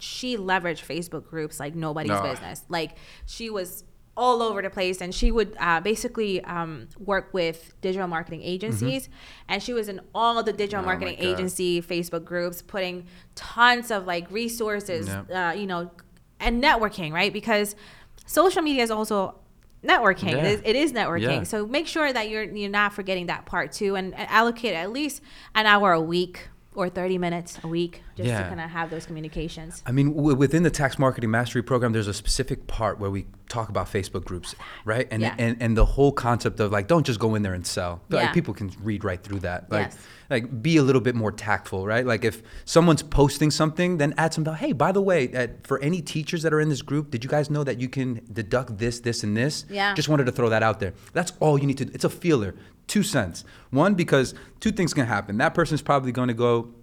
She 0.00 0.36
leveraged 0.36 0.84
Facebook 0.86 1.26
groups 1.28 1.58
like 1.58 1.74
nobody's 1.74 2.12
Ah. 2.12 2.22
business. 2.22 2.64
Like 2.68 2.96
she 3.26 3.50
was 3.50 3.84
all 4.16 4.42
over 4.42 4.60
the 4.62 4.70
place, 4.70 5.00
and 5.00 5.14
she 5.14 5.30
would 5.30 5.56
uh, 5.60 5.80
basically 5.80 6.42
um, 6.44 6.88
work 6.98 7.32
with 7.32 7.72
digital 7.80 8.08
marketing 8.08 8.42
agencies, 8.42 9.08
and 9.48 9.62
she 9.62 9.72
was 9.72 9.88
in 9.88 10.00
all 10.14 10.42
the 10.42 10.52
digital 10.52 10.82
Oh 10.82 10.86
marketing 10.86 11.16
agency 11.20 11.80
Facebook 11.82 12.24
groups, 12.24 12.60
putting 12.62 13.06
tons 13.36 13.90
of 13.92 14.06
like 14.06 14.28
resources, 14.30 15.06
Yeah. 15.08 15.50
uh, 15.50 15.52
you 15.52 15.66
know, 15.68 15.90
and 16.40 16.62
networking, 16.62 17.12
right? 17.12 17.32
Because 17.32 17.76
social 18.26 18.62
media 18.62 18.82
is 18.82 18.90
also 18.90 19.36
networking. 19.84 20.32
Yeah. 20.32 20.38
It, 20.38 20.46
is, 20.46 20.60
it 20.64 20.76
is 20.76 20.92
networking. 20.92 21.22
Yeah. 21.38 21.42
So 21.44 21.64
make 21.66 21.86
sure 21.86 22.12
that 22.12 22.28
you're 22.28 22.42
you're 22.44 22.70
not 22.70 22.92
forgetting 22.92 23.26
that 23.26 23.46
part 23.46 23.70
too, 23.72 23.94
and, 23.96 24.14
and 24.14 24.28
allocate 24.30 24.74
at 24.74 24.90
least 24.92 25.22
an 25.54 25.66
hour 25.66 25.92
a 25.92 26.00
week 26.00 26.48
or 26.74 26.88
30 26.88 27.18
minutes 27.18 27.58
a 27.64 27.66
week 27.66 28.02
just 28.16 28.28
Yeah. 28.28 28.42
to 28.42 28.48
kind 28.48 28.60
of 28.60 28.70
have 28.70 28.90
those 28.90 29.04
communications. 29.06 29.82
I 29.86 29.90
mean, 29.92 30.14
w- 30.14 30.36
within 30.36 30.62
the 30.62 30.70
tax 30.70 30.98
marketing 30.98 31.30
mastery 31.30 31.62
program, 31.62 31.92
there's 31.92 32.06
a 32.06 32.14
specific 32.14 32.66
part 32.66 33.00
where 33.00 33.10
we 33.10 33.26
talk 33.48 33.68
about 33.68 33.90
Facebook 33.90 34.24
groups, 34.24 34.54
right? 34.84 35.08
And 35.10 35.22
Yeah. 35.22 35.34
and, 35.38 35.56
and 35.60 35.76
the 35.76 35.84
whole 35.84 36.12
concept 36.12 36.60
of 36.60 36.70
like, 36.70 36.86
don't 36.86 37.04
just 37.04 37.18
go 37.18 37.34
in 37.34 37.42
there 37.42 37.54
and 37.54 37.66
sell. 37.66 38.02
yeah. 38.10 38.16
Like 38.22 38.34
people 38.34 38.54
can 38.54 38.70
read 38.82 39.02
right 39.02 39.20
through 39.22 39.40
that. 39.40 39.72
Like, 39.72 39.86
Yes. 39.88 39.98
like 40.30 40.62
be 40.62 40.76
a 40.76 40.82
little 40.82 41.00
bit 41.00 41.14
more 41.14 41.32
tactful, 41.32 41.86
right? 41.86 42.06
Like 42.06 42.22
if 42.24 42.42
someone's 42.64 43.02
posting 43.02 43.50
something, 43.50 43.96
then 43.96 44.14
add 44.18 44.34
some. 44.34 44.44
Hey, 44.44 44.72
by 44.72 44.92
the 44.92 45.02
way, 45.02 45.34
uh, 45.34 45.48
for 45.64 45.80
any 45.80 46.00
teachers 46.02 46.42
that 46.42 46.52
are 46.52 46.60
in 46.60 46.68
this 46.68 46.82
group, 46.82 47.10
did 47.10 47.24
you 47.24 47.30
guys 47.30 47.48
know 47.50 47.64
that 47.64 47.80
you 47.80 47.88
can 47.88 48.20
deduct 48.32 48.78
this, 48.78 49.00
this, 49.00 49.24
and 49.24 49.36
this? 49.36 49.64
Yeah. 49.70 49.94
Just 49.94 50.08
wanted 50.10 50.26
to 50.26 50.32
throw 50.32 50.50
that 50.50 50.62
out 50.62 50.78
there. 50.80 50.92
That's 51.14 51.32
all 51.40 51.58
you 51.58 51.66
need 51.66 51.78
to. 51.78 51.86
do 51.86 51.92
It's 51.94 52.04
a 52.04 52.10
feeler. 52.10 52.54
Two 52.88 53.02
cents. 53.04 53.44
One 53.70 53.94
because 53.94 54.34
two 54.60 54.72
things 54.72 54.92
can 54.92 55.06
happen. 55.06 55.36
That 55.38 55.54
person's 55.54 55.82
probably 55.82 56.10
going 56.10 56.28
to 56.28 56.34
go 56.34 56.74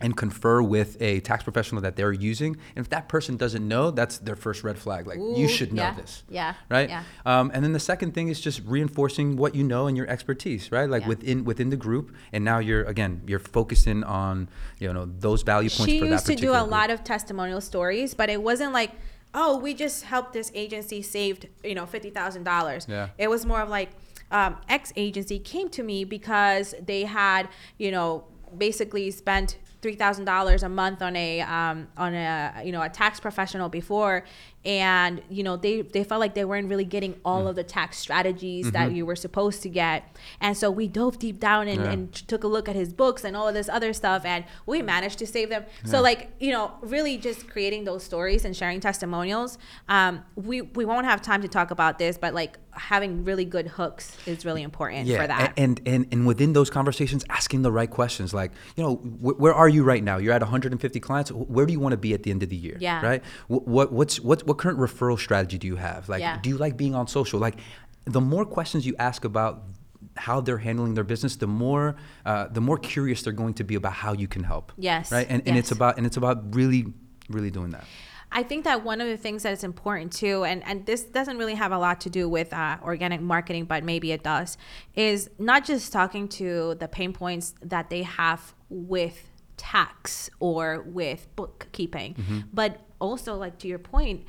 and 0.00 0.16
confer 0.16 0.62
with 0.62 0.96
a 1.02 1.18
tax 1.20 1.42
professional 1.42 1.80
that 1.82 1.96
they're 1.96 2.12
using. 2.12 2.56
And 2.76 2.84
if 2.84 2.90
that 2.90 3.08
person 3.08 3.36
doesn't 3.36 3.66
know, 3.66 3.90
that's 3.90 4.18
their 4.18 4.36
first 4.36 4.62
red 4.62 4.78
flag. 4.78 5.08
Like, 5.08 5.18
you 5.18 5.48
should 5.48 5.72
know 5.72 5.82
yeah, 5.82 5.94
this. 5.94 6.22
yeah, 6.28 6.54
Right? 6.68 6.88
yeah. 6.88 7.02
Um, 7.26 7.50
and 7.52 7.64
then 7.64 7.72
the 7.72 7.80
second 7.80 8.12
thing 8.14 8.28
is 8.28 8.40
just 8.40 8.60
reinforcing 8.64 9.36
what 9.36 9.56
you 9.56 9.64
know 9.64 9.88
and 9.88 9.96
your 9.96 10.06
expertise, 10.06 10.70
right? 10.70 10.88
Like 10.88 11.02
Yeah. 11.02 11.08
within 11.08 11.44
within 11.44 11.70
the 11.70 11.76
group. 11.76 12.14
And 12.32 12.44
now 12.44 12.58
you're, 12.60 12.84
again, 12.84 13.22
you're 13.26 13.40
focusing 13.40 14.04
on, 14.04 14.48
you 14.78 14.92
know, 14.92 15.08
those 15.18 15.42
value 15.42 15.68
points 15.68 15.90
She 15.90 15.98
for 15.98 16.04
that 16.06 16.12
used 16.12 16.26
to 16.26 16.36
do 16.36 16.52
a 16.54 16.58
group. 16.60 16.70
lot 16.70 16.90
of 16.90 17.02
testimonial 17.02 17.60
stories, 17.60 18.14
but 18.14 18.30
it 18.30 18.40
wasn't 18.40 18.72
like, 18.72 18.92
oh, 19.34 19.58
we 19.58 19.74
just 19.74 20.04
helped 20.04 20.32
this 20.32 20.52
agency 20.54 21.02
saved, 21.02 21.48
you 21.64 21.74
know, 21.74 21.86
fifty 21.86 22.10
thousand 22.10 22.44
dollars. 22.44 22.86
Yeah. 22.88 23.08
It 23.18 23.28
was 23.30 23.44
more 23.44 23.62
of 23.62 23.68
like, 23.68 23.90
um, 24.30 24.56
X 24.68 24.92
agency 24.96 25.38
came 25.38 25.68
to 25.70 25.82
me 25.82 26.04
because 26.04 26.74
they 26.84 27.04
had, 27.04 27.48
you 27.78 27.90
know, 27.90 28.24
basically 28.56 29.10
spent 29.10 29.58
three 29.80 29.94
thousand 29.94 30.24
dollars 30.24 30.62
a 30.62 30.68
month 30.68 31.02
on 31.02 31.14
a 31.16 31.40
um, 31.42 31.88
on 31.96 32.14
a 32.14 32.62
you 32.64 32.72
know 32.72 32.82
a 32.82 32.88
tax 32.88 33.20
professional 33.20 33.68
before, 33.68 34.24
and 34.68 35.22
you 35.30 35.42
know 35.42 35.56
they 35.56 35.80
they 35.80 36.04
felt 36.04 36.20
like 36.20 36.34
they 36.34 36.44
weren't 36.44 36.68
really 36.68 36.84
getting 36.84 37.14
all 37.24 37.44
Mm. 37.44 37.48
of 37.50 37.56
the 37.56 37.64
tax 37.64 37.96
strategies 37.98 38.66
Mm-hmm. 38.66 38.72
that 38.74 38.92
you 38.92 39.06
were 39.06 39.16
supposed 39.16 39.62
to 39.62 39.68
get 39.68 39.98
and 40.40 40.56
so 40.56 40.70
we 40.70 40.86
dove 40.88 41.18
deep 41.18 41.38
down 41.40 41.66
and, 41.68 41.80
Yeah. 41.82 41.90
and 41.92 42.12
took 42.12 42.42
a 42.44 42.46
look 42.48 42.68
at 42.68 42.76
his 42.76 42.92
books 42.92 43.24
and 43.24 43.34
all 43.36 43.48
of 43.48 43.54
this 43.54 43.68
other 43.68 43.92
stuff 43.94 44.24
and 44.24 44.44
we 44.66 44.82
managed 44.82 45.18
to 45.20 45.26
save 45.26 45.48
them 45.48 45.64
so 45.84 46.00
like 46.02 46.20
you 46.38 46.50
know 46.50 46.72
really 46.82 47.16
just 47.16 47.48
creating 47.48 47.84
those 47.84 48.02
stories 48.04 48.44
and 48.44 48.54
sharing 48.54 48.80
testimonials 48.80 49.56
um 49.88 50.22
we 50.34 50.60
we 50.78 50.84
won't 50.84 51.06
have 51.06 51.22
time 51.22 51.40
to 51.40 51.48
talk 51.48 51.70
about 51.70 51.98
this 51.98 52.18
but 52.18 52.34
like 52.34 52.58
having 52.72 53.24
really 53.24 53.44
good 53.44 53.66
hooks 53.66 54.16
is 54.26 54.44
really 54.44 54.62
important 54.62 55.08
for 55.08 55.26
that 55.26 55.52
And, 55.56 55.80
and 55.86 56.06
and 56.12 56.26
within 56.26 56.52
those 56.52 56.70
conversations, 56.70 57.24
asking 57.28 57.62
the 57.62 57.72
right 57.72 57.90
questions, 57.90 58.32
like 58.32 58.52
you 58.76 58.82
know, 58.84 58.94
wh- 59.24 59.36
where 59.42 59.52
are 59.62 59.68
you 59.68 59.82
right 59.92 60.04
now? 60.10 60.16
You're 60.18 60.32
at 60.38 60.42
150 60.42 61.00
clients. 61.00 61.32
Where 61.32 61.66
do 61.66 61.72
you 61.72 61.80
want 61.80 61.92
to 61.92 61.96
be 62.08 62.14
at 62.14 62.22
the 62.22 62.30
end 62.30 62.42
of 62.44 62.50
the 62.50 62.56
year? 62.66 62.76
Yeah. 62.78 63.04
Right. 63.04 63.22
What 63.48 63.90
what's 63.92 64.20
what 64.20 64.46
what 64.46 64.57
current 64.58 64.78
referral 64.78 65.18
strategy 65.26 65.58
do 65.58 65.66
you 65.72 65.76
have? 65.76 66.08
Like, 66.08 66.20
Yeah. 66.20 66.38
do 66.42 66.48
you 66.52 66.58
like 66.64 66.74
being 66.76 66.94
on 67.00 67.06
social? 67.18 67.38
Like, 67.46 67.56
the 68.04 68.20
more 68.20 68.44
questions 68.56 68.80
you 68.88 68.94
ask 68.98 69.24
about 69.24 69.54
how 70.16 70.40
they're 70.40 70.58
handling 70.68 70.94
their 70.94 71.04
business, 71.12 71.36
the 71.36 71.46
more 71.64 71.86
uh, 72.30 72.48
the 72.56 72.60
more 72.68 72.78
curious 72.94 73.22
they're 73.22 73.40
going 73.44 73.54
to 73.54 73.64
be 73.64 73.74
about 73.82 73.94
how 74.04 74.12
you 74.22 74.28
can 74.34 74.42
help. 74.52 74.66
Yes, 74.76 75.12
Right. 75.12 75.26
And 75.32 75.40
and 75.48 75.56
it's 75.60 75.72
about 75.78 75.92
and 75.98 76.04
it's 76.08 76.16
about 76.22 76.36
really 76.54 76.82
really 77.36 77.50
doing 77.58 77.70
that. 77.76 77.84
I 78.40 78.42
think 78.42 78.64
that 78.64 78.78
one 78.84 79.00
of 79.04 79.08
the 79.08 79.16
things 79.16 79.42
that 79.44 79.52
is 79.58 79.64
important 79.64 80.12
too, 80.12 80.44
and, 80.44 80.62
and 80.68 80.84
this 80.90 81.02
doesn't 81.18 81.38
really 81.38 81.54
have 81.54 81.72
a 81.72 81.78
lot 81.86 81.96
to 82.02 82.10
do 82.10 82.28
with 82.28 82.52
uh, 82.52 82.76
organic 82.82 83.20
marketing, 83.22 83.64
but 83.72 83.84
maybe 83.84 84.08
it 84.12 84.22
does, 84.22 84.58
is 84.94 85.30
not 85.38 85.64
just 85.64 85.92
talking 85.98 86.28
to 86.40 86.74
the 86.82 86.88
pain 86.88 87.12
points 87.14 87.54
that 87.62 87.88
they 87.88 88.02
have 88.02 88.40
with 88.68 89.16
tax 89.56 90.28
or 90.40 90.82
with 90.86 91.26
bookkeeping, 91.36 92.14
Mm-hmm. 92.14 92.38
but 92.52 92.80
also, 93.00 93.34
like 93.36 93.56
to 93.60 93.68
your 93.68 93.78
point, 93.78 94.26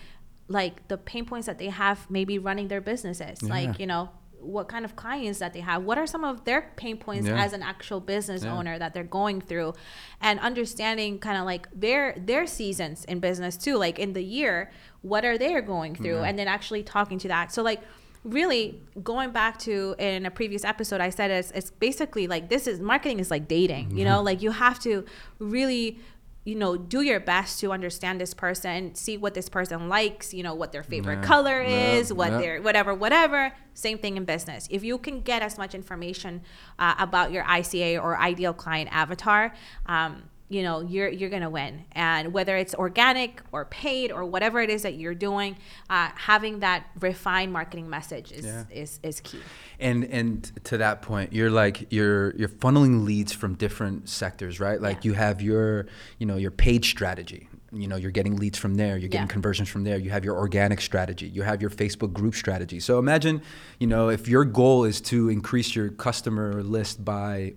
like 0.50 0.88
the 0.88 0.98
pain 0.98 1.26
points 1.26 1.46
that 1.48 1.58
they 1.60 1.70
have 1.70 2.10
maybe 2.10 2.38
running 2.40 2.68
their 2.68 2.82
businesses. 2.82 3.40
Yeah. 3.42 3.50
Like, 3.50 3.80
you 3.80 3.88
know, 3.88 4.10
what 4.42 4.68
kind 4.70 4.84
of 4.86 4.96
clients 4.96 5.40
that 5.40 5.52
they 5.54 5.60
have 5.60 5.84
what 5.84 5.98
are 5.98 6.08
some 6.08 6.24
of 6.24 6.46
their 6.46 6.72
pain 6.78 6.96
points 6.98 7.28
Yeah. 7.28 7.44
as 7.44 7.52
an 7.52 7.62
actual 7.62 8.00
business 8.00 8.46
Yeah. 8.46 8.56
owner 8.58 8.80
that 8.80 8.94
they're 8.94 9.04
going 9.04 9.42
through 9.42 9.74
and 10.22 10.40
understanding 10.40 11.20
kind 11.20 11.38
of 11.38 11.44
like 11.44 11.68
their 11.78 12.16
their 12.18 12.48
seasons 12.48 13.04
in 13.04 13.20
business 13.20 13.58
too 13.58 13.76
like 13.76 14.00
in 14.00 14.14
the 14.14 14.24
year 14.24 14.72
what 15.02 15.26
are 15.26 15.38
they 15.38 15.60
going 15.60 15.94
through 15.94 16.20
and 16.20 16.40
then 16.40 16.48
actually 16.48 16.84
talking 16.84 17.20
to 17.20 17.28
that 17.28 17.52
so 17.52 17.62
like 17.62 17.82
really 18.24 18.82
going 19.04 19.32
back 19.32 19.60
to 19.60 19.94
in 20.00 20.26
a 20.26 20.32
previous 20.32 20.64
episode 20.64 21.02
i 21.02 21.10
said 21.10 21.30
it's, 21.32 21.52
it's 21.52 21.72
basically 21.72 22.26
like 22.26 22.48
this 22.48 22.66
is 22.66 22.80
marketing 22.80 23.20
is 23.20 23.30
like 23.30 23.46
dating 23.50 23.92
you 23.98 24.06
know 24.06 24.22
like 24.24 24.42
you 24.42 24.52
have 24.52 24.80
to 24.80 25.04
really 25.40 26.00
you 26.46 26.56
know 26.56 26.78
do 26.78 27.02
your 27.02 27.20
best 27.20 27.60
to 27.60 27.72
understand 27.72 28.20
this 28.20 28.34
person 28.34 28.96
see 28.96 29.18
what 29.18 29.34
this 29.34 29.50
person 29.50 29.90
likes 29.90 30.34
you 30.34 30.42
know 30.42 30.54
what 30.56 30.72
their 30.72 30.84
favorite 30.84 31.20
Yeah. 31.20 31.24
color 31.28 31.62
Yeah. 31.62 31.94
is 31.96 32.14
what 32.14 32.32
Yeah. 32.32 32.38
their 32.38 32.62
whatever 32.62 32.94
whatever 32.96 33.52
same 33.74 33.98
thing 33.98 34.16
in 34.18 34.26
business 34.26 34.68
if 34.72 34.84
you 34.84 34.98
can 34.98 35.22
get 35.22 35.42
as 35.42 35.58
much 35.58 35.76
information 35.76 36.42
uh, 36.80 36.96
about 36.98 37.32
your 37.32 37.44
ica 37.44 38.02
or 38.02 38.18
ideal 38.18 38.54
client 38.54 38.90
avatar 38.92 39.54
um, 39.86 40.29
you 40.50 40.64
know 40.64 40.82
you're 40.82 41.08
you're 41.10 41.30
gonna 41.30 41.50
win 41.50 41.86
and 41.92 42.34
whether 42.34 42.58
it's 42.58 42.74
organic 42.76 43.42
or 43.52 43.66
paid 43.66 44.12
or 44.12 44.26
whatever 44.26 44.60
it 44.62 44.70
is 44.70 44.82
that 44.82 44.96
you're 44.96 45.14
doing 45.14 45.56
uh, 45.90 46.10
having 46.16 46.60
that 46.60 46.88
refined 47.00 47.54
marketing 47.54 47.88
message 47.90 48.32
is 48.32 48.46
Yeah. 48.46 48.64
is, 48.72 49.00
is 49.04 49.20
key 49.22 49.40
And 49.80 50.04
and 50.06 50.52
to 50.66 50.78
that 50.78 51.02
point, 51.02 51.32
you're 51.34 51.52
like 51.52 51.92
you're 51.92 52.36
you're 52.36 52.50
funneling 52.50 53.06
leads 53.06 53.32
from 53.32 53.54
different 53.56 54.10
sectors, 54.10 54.60
right? 54.60 54.82
Like 54.82 54.98
Yeah. 54.98 55.10
you 55.10 55.14
have 55.14 55.42
your 55.42 55.86
you 56.18 56.26
know 56.26 56.36
your 56.36 56.52
paid 56.52 56.84
strategy. 56.84 57.48
You 57.72 57.88
know 57.88 57.96
you're 57.96 58.12
getting 58.20 58.36
leads 58.36 58.58
from 58.58 58.74
there. 58.76 58.98
You're 58.98 59.08
getting 59.10 59.28
Yeah. 59.28 59.38
conversions 59.38 59.70
from 59.70 59.84
there. 59.84 59.98
You 60.00 60.10
have 60.10 60.26
your 60.26 60.36
organic 60.36 60.82
strategy. 60.82 61.28
You 61.28 61.44
have 61.44 61.62
your 61.62 61.70
Facebook 61.70 62.12
group 62.12 62.34
strategy. 62.34 62.80
So 62.80 62.98
imagine, 62.98 63.42
you 63.80 63.88
know, 63.88 64.10
if 64.10 64.28
your 64.28 64.44
goal 64.46 64.84
is 64.86 65.00
to 65.12 65.30
increase 65.30 65.76
your 65.76 65.90
customer 65.90 66.64
list 66.64 67.06
by 67.06 67.54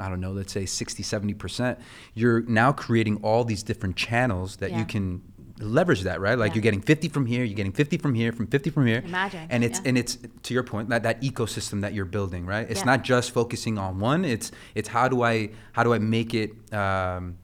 I 0.00 0.08
don't 0.08 0.20
know, 0.20 0.32
let's 0.32 0.52
say 0.52 0.66
60, 0.66 1.02
70%, 1.02 1.78
you're 2.14 2.40
now 2.42 2.72
creating 2.72 3.18
all 3.22 3.44
these 3.44 3.62
different 3.62 3.96
channels 3.96 4.56
that 4.56 4.70
Yeah. 4.70 4.78
you 4.80 4.84
can 4.86 5.22
leverage 5.60 6.02
that, 6.02 6.20
right? 6.22 6.38
Like 6.38 6.50
Yeah. 6.50 6.54
you're 6.56 6.62
getting 6.62 6.80
50 6.80 7.08
from 7.10 7.26
here, 7.26 7.44
you're 7.44 7.54
getting 7.56 7.72
50 7.72 7.98
from 7.98 8.14
here, 8.14 8.32
from 8.32 8.46
50 8.46 8.70
from 8.70 8.86
here. 8.86 9.02
Imagine, 9.04 9.46
And 9.50 9.62
it's 9.62 9.78
yeah. 9.80 9.88
and 9.88 9.98
it's 9.98 10.16
to 10.44 10.54
your 10.54 10.62
point 10.62 10.88
that 10.88 11.02
that 11.02 11.20
ecosystem 11.20 11.82
that 11.82 11.92
you're 11.92 12.06
building 12.06 12.46
right 12.46 12.66
it's 12.70 12.80
Yeah. 12.80 12.86
not 12.86 13.04
just 13.04 13.30
focusing 13.32 13.76
on 13.76 13.98
one 14.00 14.24
it's 14.24 14.50
it's 14.74 14.88
how 14.88 15.06
do 15.08 15.22
i 15.22 15.50
how 15.72 15.82
do 15.84 15.92
i 15.92 15.98
make 15.98 16.32
it 16.34 16.50
um, 16.72 17.36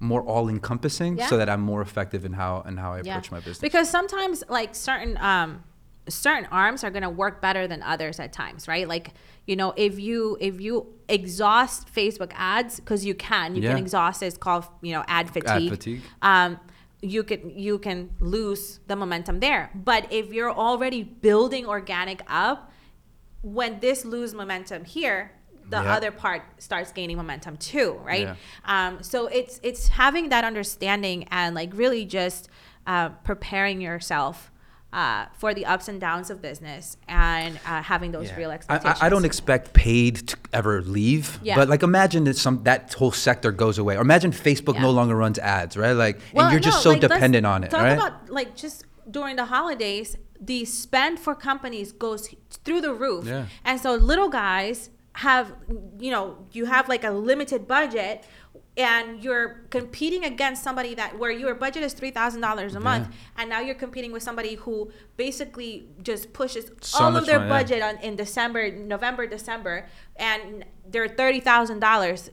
more 0.00 0.22
all 0.22 0.48
encompassing 0.48 1.18
so 1.28 1.36
that 1.36 1.48
i'm 1.48 1.60
more 1.60 1.80
effective 1.80 2.24
in 2.24 2.32
how 2.32 2.62
and 2.66 2.78
how 2.80 2.92
i 2.92 2.98
approach 2.98 3.30
my 3.30 3.38
business 3.38 3.58
because 3.60 3.88
sometimes 3.88 4.42
like 4.48 4.74
certain 4.74 5.16
um 5.18 5.62
certain 6.08 6.46
arms 6.52 6.84
are 6.84 6.90
going 6.90 7.02
to 7.02 7.08
work 7.10 7.40
better 7.40 7.66
than 7.66 7.82
others 7.82 8.20
at 8.20 8.32
times 8.32 8.68
right 8.68 8.86
like 8.88 9.12
you 9.46 9.56
know 9.56 9.72
if 9.76 9.98
you 9.98 10.36
if 10.40 10.60
you 10.60 10.86
exhaust 11.08 11.92
facebook 11.94 12.30
ads 12.34 12.78
because 12.80 13.04
you 13.06 13.14
can 13.14 13.54
you 13.54 13.62
Yeah. 13.62 13.70
can 13.70 13.78
exhaust 13.78 14.22
it's 14.22 14.36
called 14.36 14.64
you 14.82 14.92
know 14.92 15.02
ad 15.08 15.28
fatigue, 15.30 15.70
ad 15.70 15.78
fatigue. 15.78 16.02
um 16.22 16.60
you 17.00 17.22
can 17.22 17.50
you 17.58 17.78
can 17.78 18.10
lose 18.20 18.80
the 18.86 18.96
momentum 18.96 19.40
there 19.40 19.70
but 19.74 20.06
if 20.12 20.32
you're 20.32 20.52
already 20.52 21.02
building 21.02 21.66
organic 21.66 22.20
up 22.28 22.70
when 23.42 23.80
this 23.80 24.04
lose 24.04 24.34
momentum 24.34 24.84
here 24.84 25.32
the 25.70 25.76
Yeah. 25.82 25.94
other 25.96 26.10
part 26.10 26.42
starts 26.58 26.92
gaining 26.92 27.16
momentum 27.16 27.56
too 27.56 27.98
right 28.04 28.28
Yeah. 28.28 28.36
um, 28.66 29.02
so 29.02 29.26
it's 29.28 29.58
it's 29.62 29.88
having 29.88 30.28
that 30.28 30.44
understanding 30.44 31.26
and 31.30 31.54
like 31.54 31.70
really 31.74 32.04
just 32.04 32.48
uh, 32.86 33.08
preparing 33.24 33.80
yourself 33.80 34.50
uh, 34.94 35.26
for 35.40 35.50
the 35.58 35.64
ups 35.66 35.86
and 35.88 36.00
downs 36.00 36.30
of 36.30 36.36
business 36.40 36.96
and 37.08 37.52
uh, 37.66 37.82
having 37.82 38.10
those 38.16 38.28
Yeah. 38.28 38.36
real 38.36 38.50
expectations 38.58 38.98
I, 39.02 39.06
I 39.06 39.08
don't 39.12 39.24
expect 39.32 39.64
paid 39.74 40.14
to 40.30 40.36
ever 40.52 40.74
leave, 40.82 41.26
Yeah. 41.42 41.56
but 41.58 41.68
like 41.68 41.82
imagine 41.82 42.22
that 42.28 42.36
some 42.36 42.56
that 42.70 42.94
whole 42.94 43.10
sector 43.28 43.50
goes 43.64 43.76
away, 43.82 43.94
or 43.98 44.02
imagine 44.10 44.30
Facebook 44.30 44.74
Yeah. 44.76 44.82
no 44.88 44.92
longer 44.98 45.16
runs 45.24 45.38
ads, 45.40 45.76
right? 45.76 45.92
Like, 46.06 46.16
Well, 46.32 46.44
and 46.46 46.52
you're 46.52 46.60
just 46.70 46.78
no, 46.78 46.82
so 46.82 46.90
like, 46.90 47.00
dependent 47.00 47.44
on 47.44 47.64
it, 47.64 47.70
talk 47.70 47.80
right? 47.82 47.98
about 48.00 48.30
like 48.30 48.50
just 48.64 48.84
during 49.10 49.34
the 49.36 49.46
holidays 49.56 50.16
the 50.40 50.64
spend 50.64 51.18
for 51.18 51.34
companies 51.34 51.88
goes 51.92 52.22
through 52.64 52.80
the 52.80 52.92
roof 52.92 53.24
and 53.64 53.80
so 53.80 53.94
little 53.94 54.28
guys 54.28 54.90
have 55.28 55.46
you 56.04 56.10
know 56.10 56.24
you 56.52 56.64
have 56.74 56.88
like 56.88 57.04
a 57.04 57.10
limited 57.30 57.66
budget 57.68 58.24
and 58.76 59.22
you're 59.22 59.60
competing 59.70 60.24
against 60.24 60.62
somebody 60.64 60.94
that 60.96 61.16
where 61.18 61.30
your 61.30 61.54
budget 61.54 61.82
is 61.84 61.94
$3000 61.94 62.74
a 62.74 62.80
month 62.80 63.06
and 63.36 63.48
now 63.48 63.60
you're 63.60 63.74
competing 63.76 64.10
with 64.10 64.22
somebody 64.22 64.56
who 64.56 64.90
basically 65.16 65.88
just 66.02 66.32
pushes 66.32 66.70
So 66.80 67.04
all 67.04 67.16
of 67.16 67.24
their 67.26 67.38
money, 67.38 67.50
yeah. 67.50 67.58
budget 67.62 67.82
on 67.82 67.96
in 67.98 68.16
december 68.16 68.72
november 68.72 69.26
december 69.28 69.86
and 70.16 70.64
they're 70.90 71.08
$30000 71.08 72.30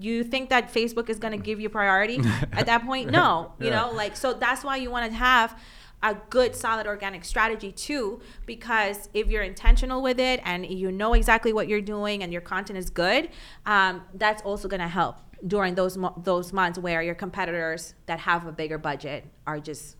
you 0.00 0.24
think 0.24 0.50
that 0.50 0.72
facebook 0.72 1.08
is 1.08 1.18
going 1.18 1.32
to 1.32 1.38
give 1.42 1.60
you 1.60 1.68
priority 1.68 2.20
at 2.52 2.66
that 2.66 2.84
point 2.84 3.10
no 3.10 3.52
you 3.60 3.66
Yeah. 3.66 3.80
know 3.82 3.90
like 3.92 4.16
so 4.16 4.32
that's 4.32 4.62
why 4.64 4.76
you 4.76 4.90
want 4.90 5.10
to 5.10 5.16
have 5.16 5.58
a 6.02 6.14
good 6.28 6.54
solid 6.54 6.86
organic 6.86 7.24
strategy 7.24 7.72
too 7.72 8.20
because 8.44 9.08
if 9.14 9.28
you're 9.28 9.42
intentional 9.42 10.02
with 10.02 10.20
it 10.20 10.40
and 10.44 10.66
you 10.66 10.92
know 10.92 11.14
exactly 11.14 11.52
what 11.54 11.68
you're 11.68 11.80
doing 11.80 12.22
and 12.22 12.32
your 12.32 12.42
content 12.42 12.78
is 12.78 12.90
good 12.90 13.30
um, 13.64 14.02
that's 14.14 14.42
also 14.42 14.68
going 14.68 14.80
to 14.82 14.88
help 14.88 15.16
during 15.46 15.74
those 15.74 15.96
mo- 15.96 16.14
those 16.24 16.52
months 16.52 16.78
where 16.78 17.02
your 17.02 17.14
competitors 17.14 17.94
that 18.06 18.20
have 18.20 18.46
a 18.46 18.52
bigger 18.52 18.78
budget 18.78 19.24
are 19.46 19.58
just 19.60 19.96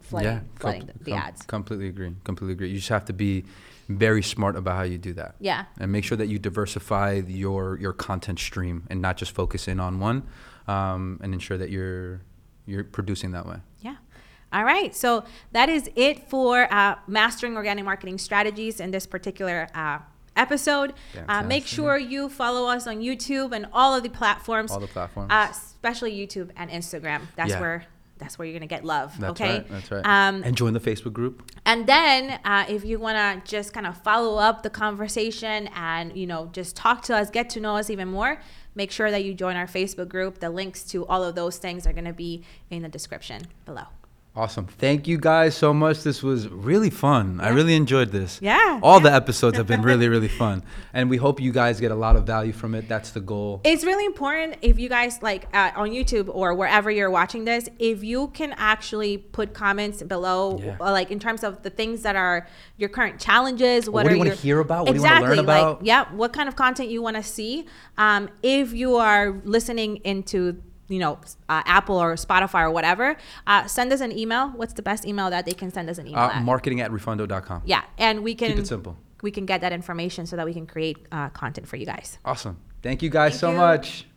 flooding, 0.00 0.48
flooding 0.56 0.80
com- 0.82 0.90
the, 0.98 1.04
the 1.04 1.10
com- 1.12 1.20
ads 1.20 1.42
Completely 1.42 1.88
agree. 1.88 2.12
Completely 2.24 2.52
agree. 2.52 2.68
You 2.70 2.76
just 2.76 2.88
have 2.88 3.04
to 3.06 3.12
be 3.12 3.44
very 3.88 4.22
smart 4.22 4.54
about 4.56 4.76
how 4.76 4.82
you 4.82 4.98
do 4.98 5.12
that. 5.14 5.34
yeah 5.40 5.64
and 5.80 5.90
make 5.90 6.04
sure 6.04 6.16
that 6.16 6.28
you 6.28 6.38
diversify 6.38 7.14
your 7.26 7.76
your 7.78 7.92
content 7.92 8.38
stream 8.38 8.86
and 8.88 9.02
not 9.02 9.16
just 9.16 9.32
focus 9.32 9.66
in 9.66 9.80
on 9.80 9.98
one 9.98 10.22
um, 10.68 11.18
and 11.22 11.34
ensure 11.34 11.58
that 11.58 11.70
you're 11.70 12.20
you're 12.66 12.84
producing 12.84 13.32
that 13.32 13.46
way 13.46 13.56
Yeah. 13.80 13.96
All 14.52 14.64
right. 14.64 14.94
So 14.96 15.24
that 15.52 15.68
is 15.68 15.88
it 15.96 16.28
for 16.28 16.72
uh, 16.72 16.96
mastering 17.06 17.56
organic 17.56 17.84
marketing 17.84 18.18
strategies 18.18 18.80
in 18.80 18.90
this 18.90 19.06
particular 19.06 19.68
uh, 19.74 19.98
episode. 20.40 20.92
Uh, 21.28 21.42
make 21.42 21.66
sure 21.66 21.96
you 21.98 22.28
follow 22.28 22.68
us 22.74 22.86
on 22.86 22.96
YouTube 23.00 23.52
and 23.56 23.66
all 23.72 23.94
of 23.96 24.02
the 24.02 24.08
platforms, 24.20 24.70
all 24.70 24.80
the 24.80 24.86
platforms 24.98 25.30
uh, 25.30 25.48
especially 25.50 26.12
YouTube 26.20 26.48
and 26.56 26.70
Instagram. 26.70 27.20
That's 27.36 27.50
Yeah. 27.50 27.60
where 27.60 27.84
that's 28.18 28.38
where 28.38 28.44
you're 28.46 28.58
gonna 28.58 28.66
get 28.78 28.84
love. 28.84 29.08
that's 29.18 29.30
okay. 29.40 29.54
right 29.58 29.68
that's 29.70 29.90
right 29.90 30.04
Um, 30.04 30.42
and 30.44 30.54
join 30.54 30.74
the 30.74 30.80
facebook 30.90 31.14
group 31.14 31.36
and 31.64 31.86
then, 31.86 32.38
uh, 32.44 32.66
if 32.68 32.84
you 32.84 32.98
want 32.98 33.16
to 33.16 33.50
just 33.50 33.72
kind 33.72 33.86
of 33.86 33.96
follow 34.02 34.36
up 34.38 34.62
the 34.62 34.68
conversation 34.70 35.68
and, 35.74 36.14
you 36.20 36.26
know, 36.26 36.50
just 36.52 36.76
talk 36.76 37.02
to 37.04 37.16
us, 37.16 37.30
get 37.30 37.48
to 37.50 37.60
know 37.60 37.76
us 37.76 37.88
even 37.88 38.08
more, 38.08 38.32
make 38.74 38.90
sure 38.90 39.10
that 39.10 39.24
you 39.24 39.32
join 39.34 39.56
our 39.56 39.66
Facebook 39.66 40.08
group. 40.08 40.38
The 40.40 40.50
links 40.50 40.82
to 40.92 41.06
all 41.06 41.22
of 41.24 41.34
those 41.34 41.56
things 41.58 41.86
are 41.86 41.92
going 41.92 42.04
to 42.06 42.12
be 42.12 42.42
in 42.70 42.82
the 42.82 42.88
description 42.88 43.42
below. 43.64 43.86
Awesome. 44.36 44.66
Thank 44.66 45.08
you 45.08 45.18
guys 45.18 45.56
so 45.56 45.74
much. 45.74 46.04
This 46.04 46.22
was 46.22 46.46
really 46.48 46.88
fun. 46.88 47.40
I 47.40 47.48
really 47.48 47.74
enjoyed 47.74 48.12
this. 48.12 48.38
Yeah, 48.40 48.78
All 48.80 49.00
the 49.00 49.12
episodes 49.12 49.56
have 49.56 49.66
been 49.66 49.82
really, 49.82 50.08
really 50.08 50.28
fun. 50.28 50.62
And 50.92 51.10
we 51.10 51.16
hope 51.16 51.40
you 51.40 51.50
guys 51.50 51.80
get 51.80 51.90
a 51.90 51.96
lot 51.96 52.14
of 52.14 52.26
value 52.26 52.52
from 52.52 52.76
it. 52.76 52.88
That's 52.88 53.10
the 53.10 53.20
goal. 53.20 53.60
It's 53.64 53.82
really 53.82 54.06
important 54.06 54.56
if 54.62 54.78
you 54.78 54.88
guys 54.88 55.20
like 55.20 55.48
uh, 55.52 55.72
on 55.74 55.90
YouTube 55.90 56.28
or 56.32 56.54
wherever 56.54 56.92
you're 56.92 57.10
watching 57.10 57.44
this, 57.44 57.68
if 57.80 58.04
you 58.04 58.28
can 58.28 58.54
actually 58.56 59.18
put 59.18 59.52
comments 59.52 60.00
below, 60.04 60.60
Yeah. 60.62 60.76
like 60.78 61.10
in 61.10 61.18
terms 61.18 61.42
of 61.42 61.62
the 61.64 61.70
things 61.70 62.02
that 62.02 62.14
are 62.14 62.46
your 62.76 62.88
current 62.88 63.18
challenges. 63.18 63.90
What, 63.90 64.04
what 64.04 64.10
do 64.10 64.14
you 64.14 64.18
wanna 64.20 64.34
hear 64.36 64.60
about? 64.60 64.86
What 64.86 64.92
do 64.92 64.98
you 64.98 65.02
wanna 65.02 65.14
exactly, 65.16 65.36
learn 65.38 65.46
like, 65.46 65.60
about? 65.62 65.84
yeah, 65.84 66.04
what 66.12 66.32
kind 66.32 66.48
of 66.48 66.54
content 66.54 66.88
you 66.88 67.02
want 67.02 67.16
to 67.16 67.22
see. 67.24 67.66
Um, 67.98 68.28
if 68.44 68.72
you 68.72 68.94
are 68.94 69.40
listening 69.44 69.96
into 70.04 70.62
you 70.90 70.98
know 70.98 71.18
uh, 71.48 71.62
Apple 71.64 71.96
or 71.96 72.14
Spotify 72.16 72.62
or 72.64 72.70
whatever, 72.70 73.16
uh, 73.46 73.66
send 73.66 73.92
us 73.92 74.00
an 74.02 74.12
email. 74.16 74.48
What's 74.48 74.74
the 74.74 74.82
best 74.82 75.06
email 75.06 75.30
that 75.30 75.46
they 75.46 75.54
can 75.54 75.70
send 75.72 75.88
us 75.88 75.96
an 75.98 76.06
email? 76.06 76.24
Uh, 76.24 76.32
at? 76.32 76.42
marketing 76.44 76.80
at 76.82 76.90
refundo.com. 76.90 77.62
yeah, 77.64 77.82
and 77.96 78.22
we 78.22 78.34
can 78.34 78.50
Keep 78.50 78.58
it 78.58 78.66
simple. 78.66 78.96
We 79.22 79.30
can 79.30 79.46
get 79.46 79.60
that 79.62 79.72
information 79.72 80.26
so 80.26 80.36
that 80.36 80.46
we 80.46 80.52
can 80.52 80.66
create 80.66 80.98
uh, 81.12 81.28
content 81.30 81.66
for 81.68 81.76
you 81.76 81.86
guys. 81.86 82.18
Awesome. 82.24 82.56
Thank 82.82 83.02
you 83.02 83.10
guys 83.10 83.32
Thank 83.32 83.40
so 83.40 83.50
you. 83.52 83.56
much. 83.58 84.06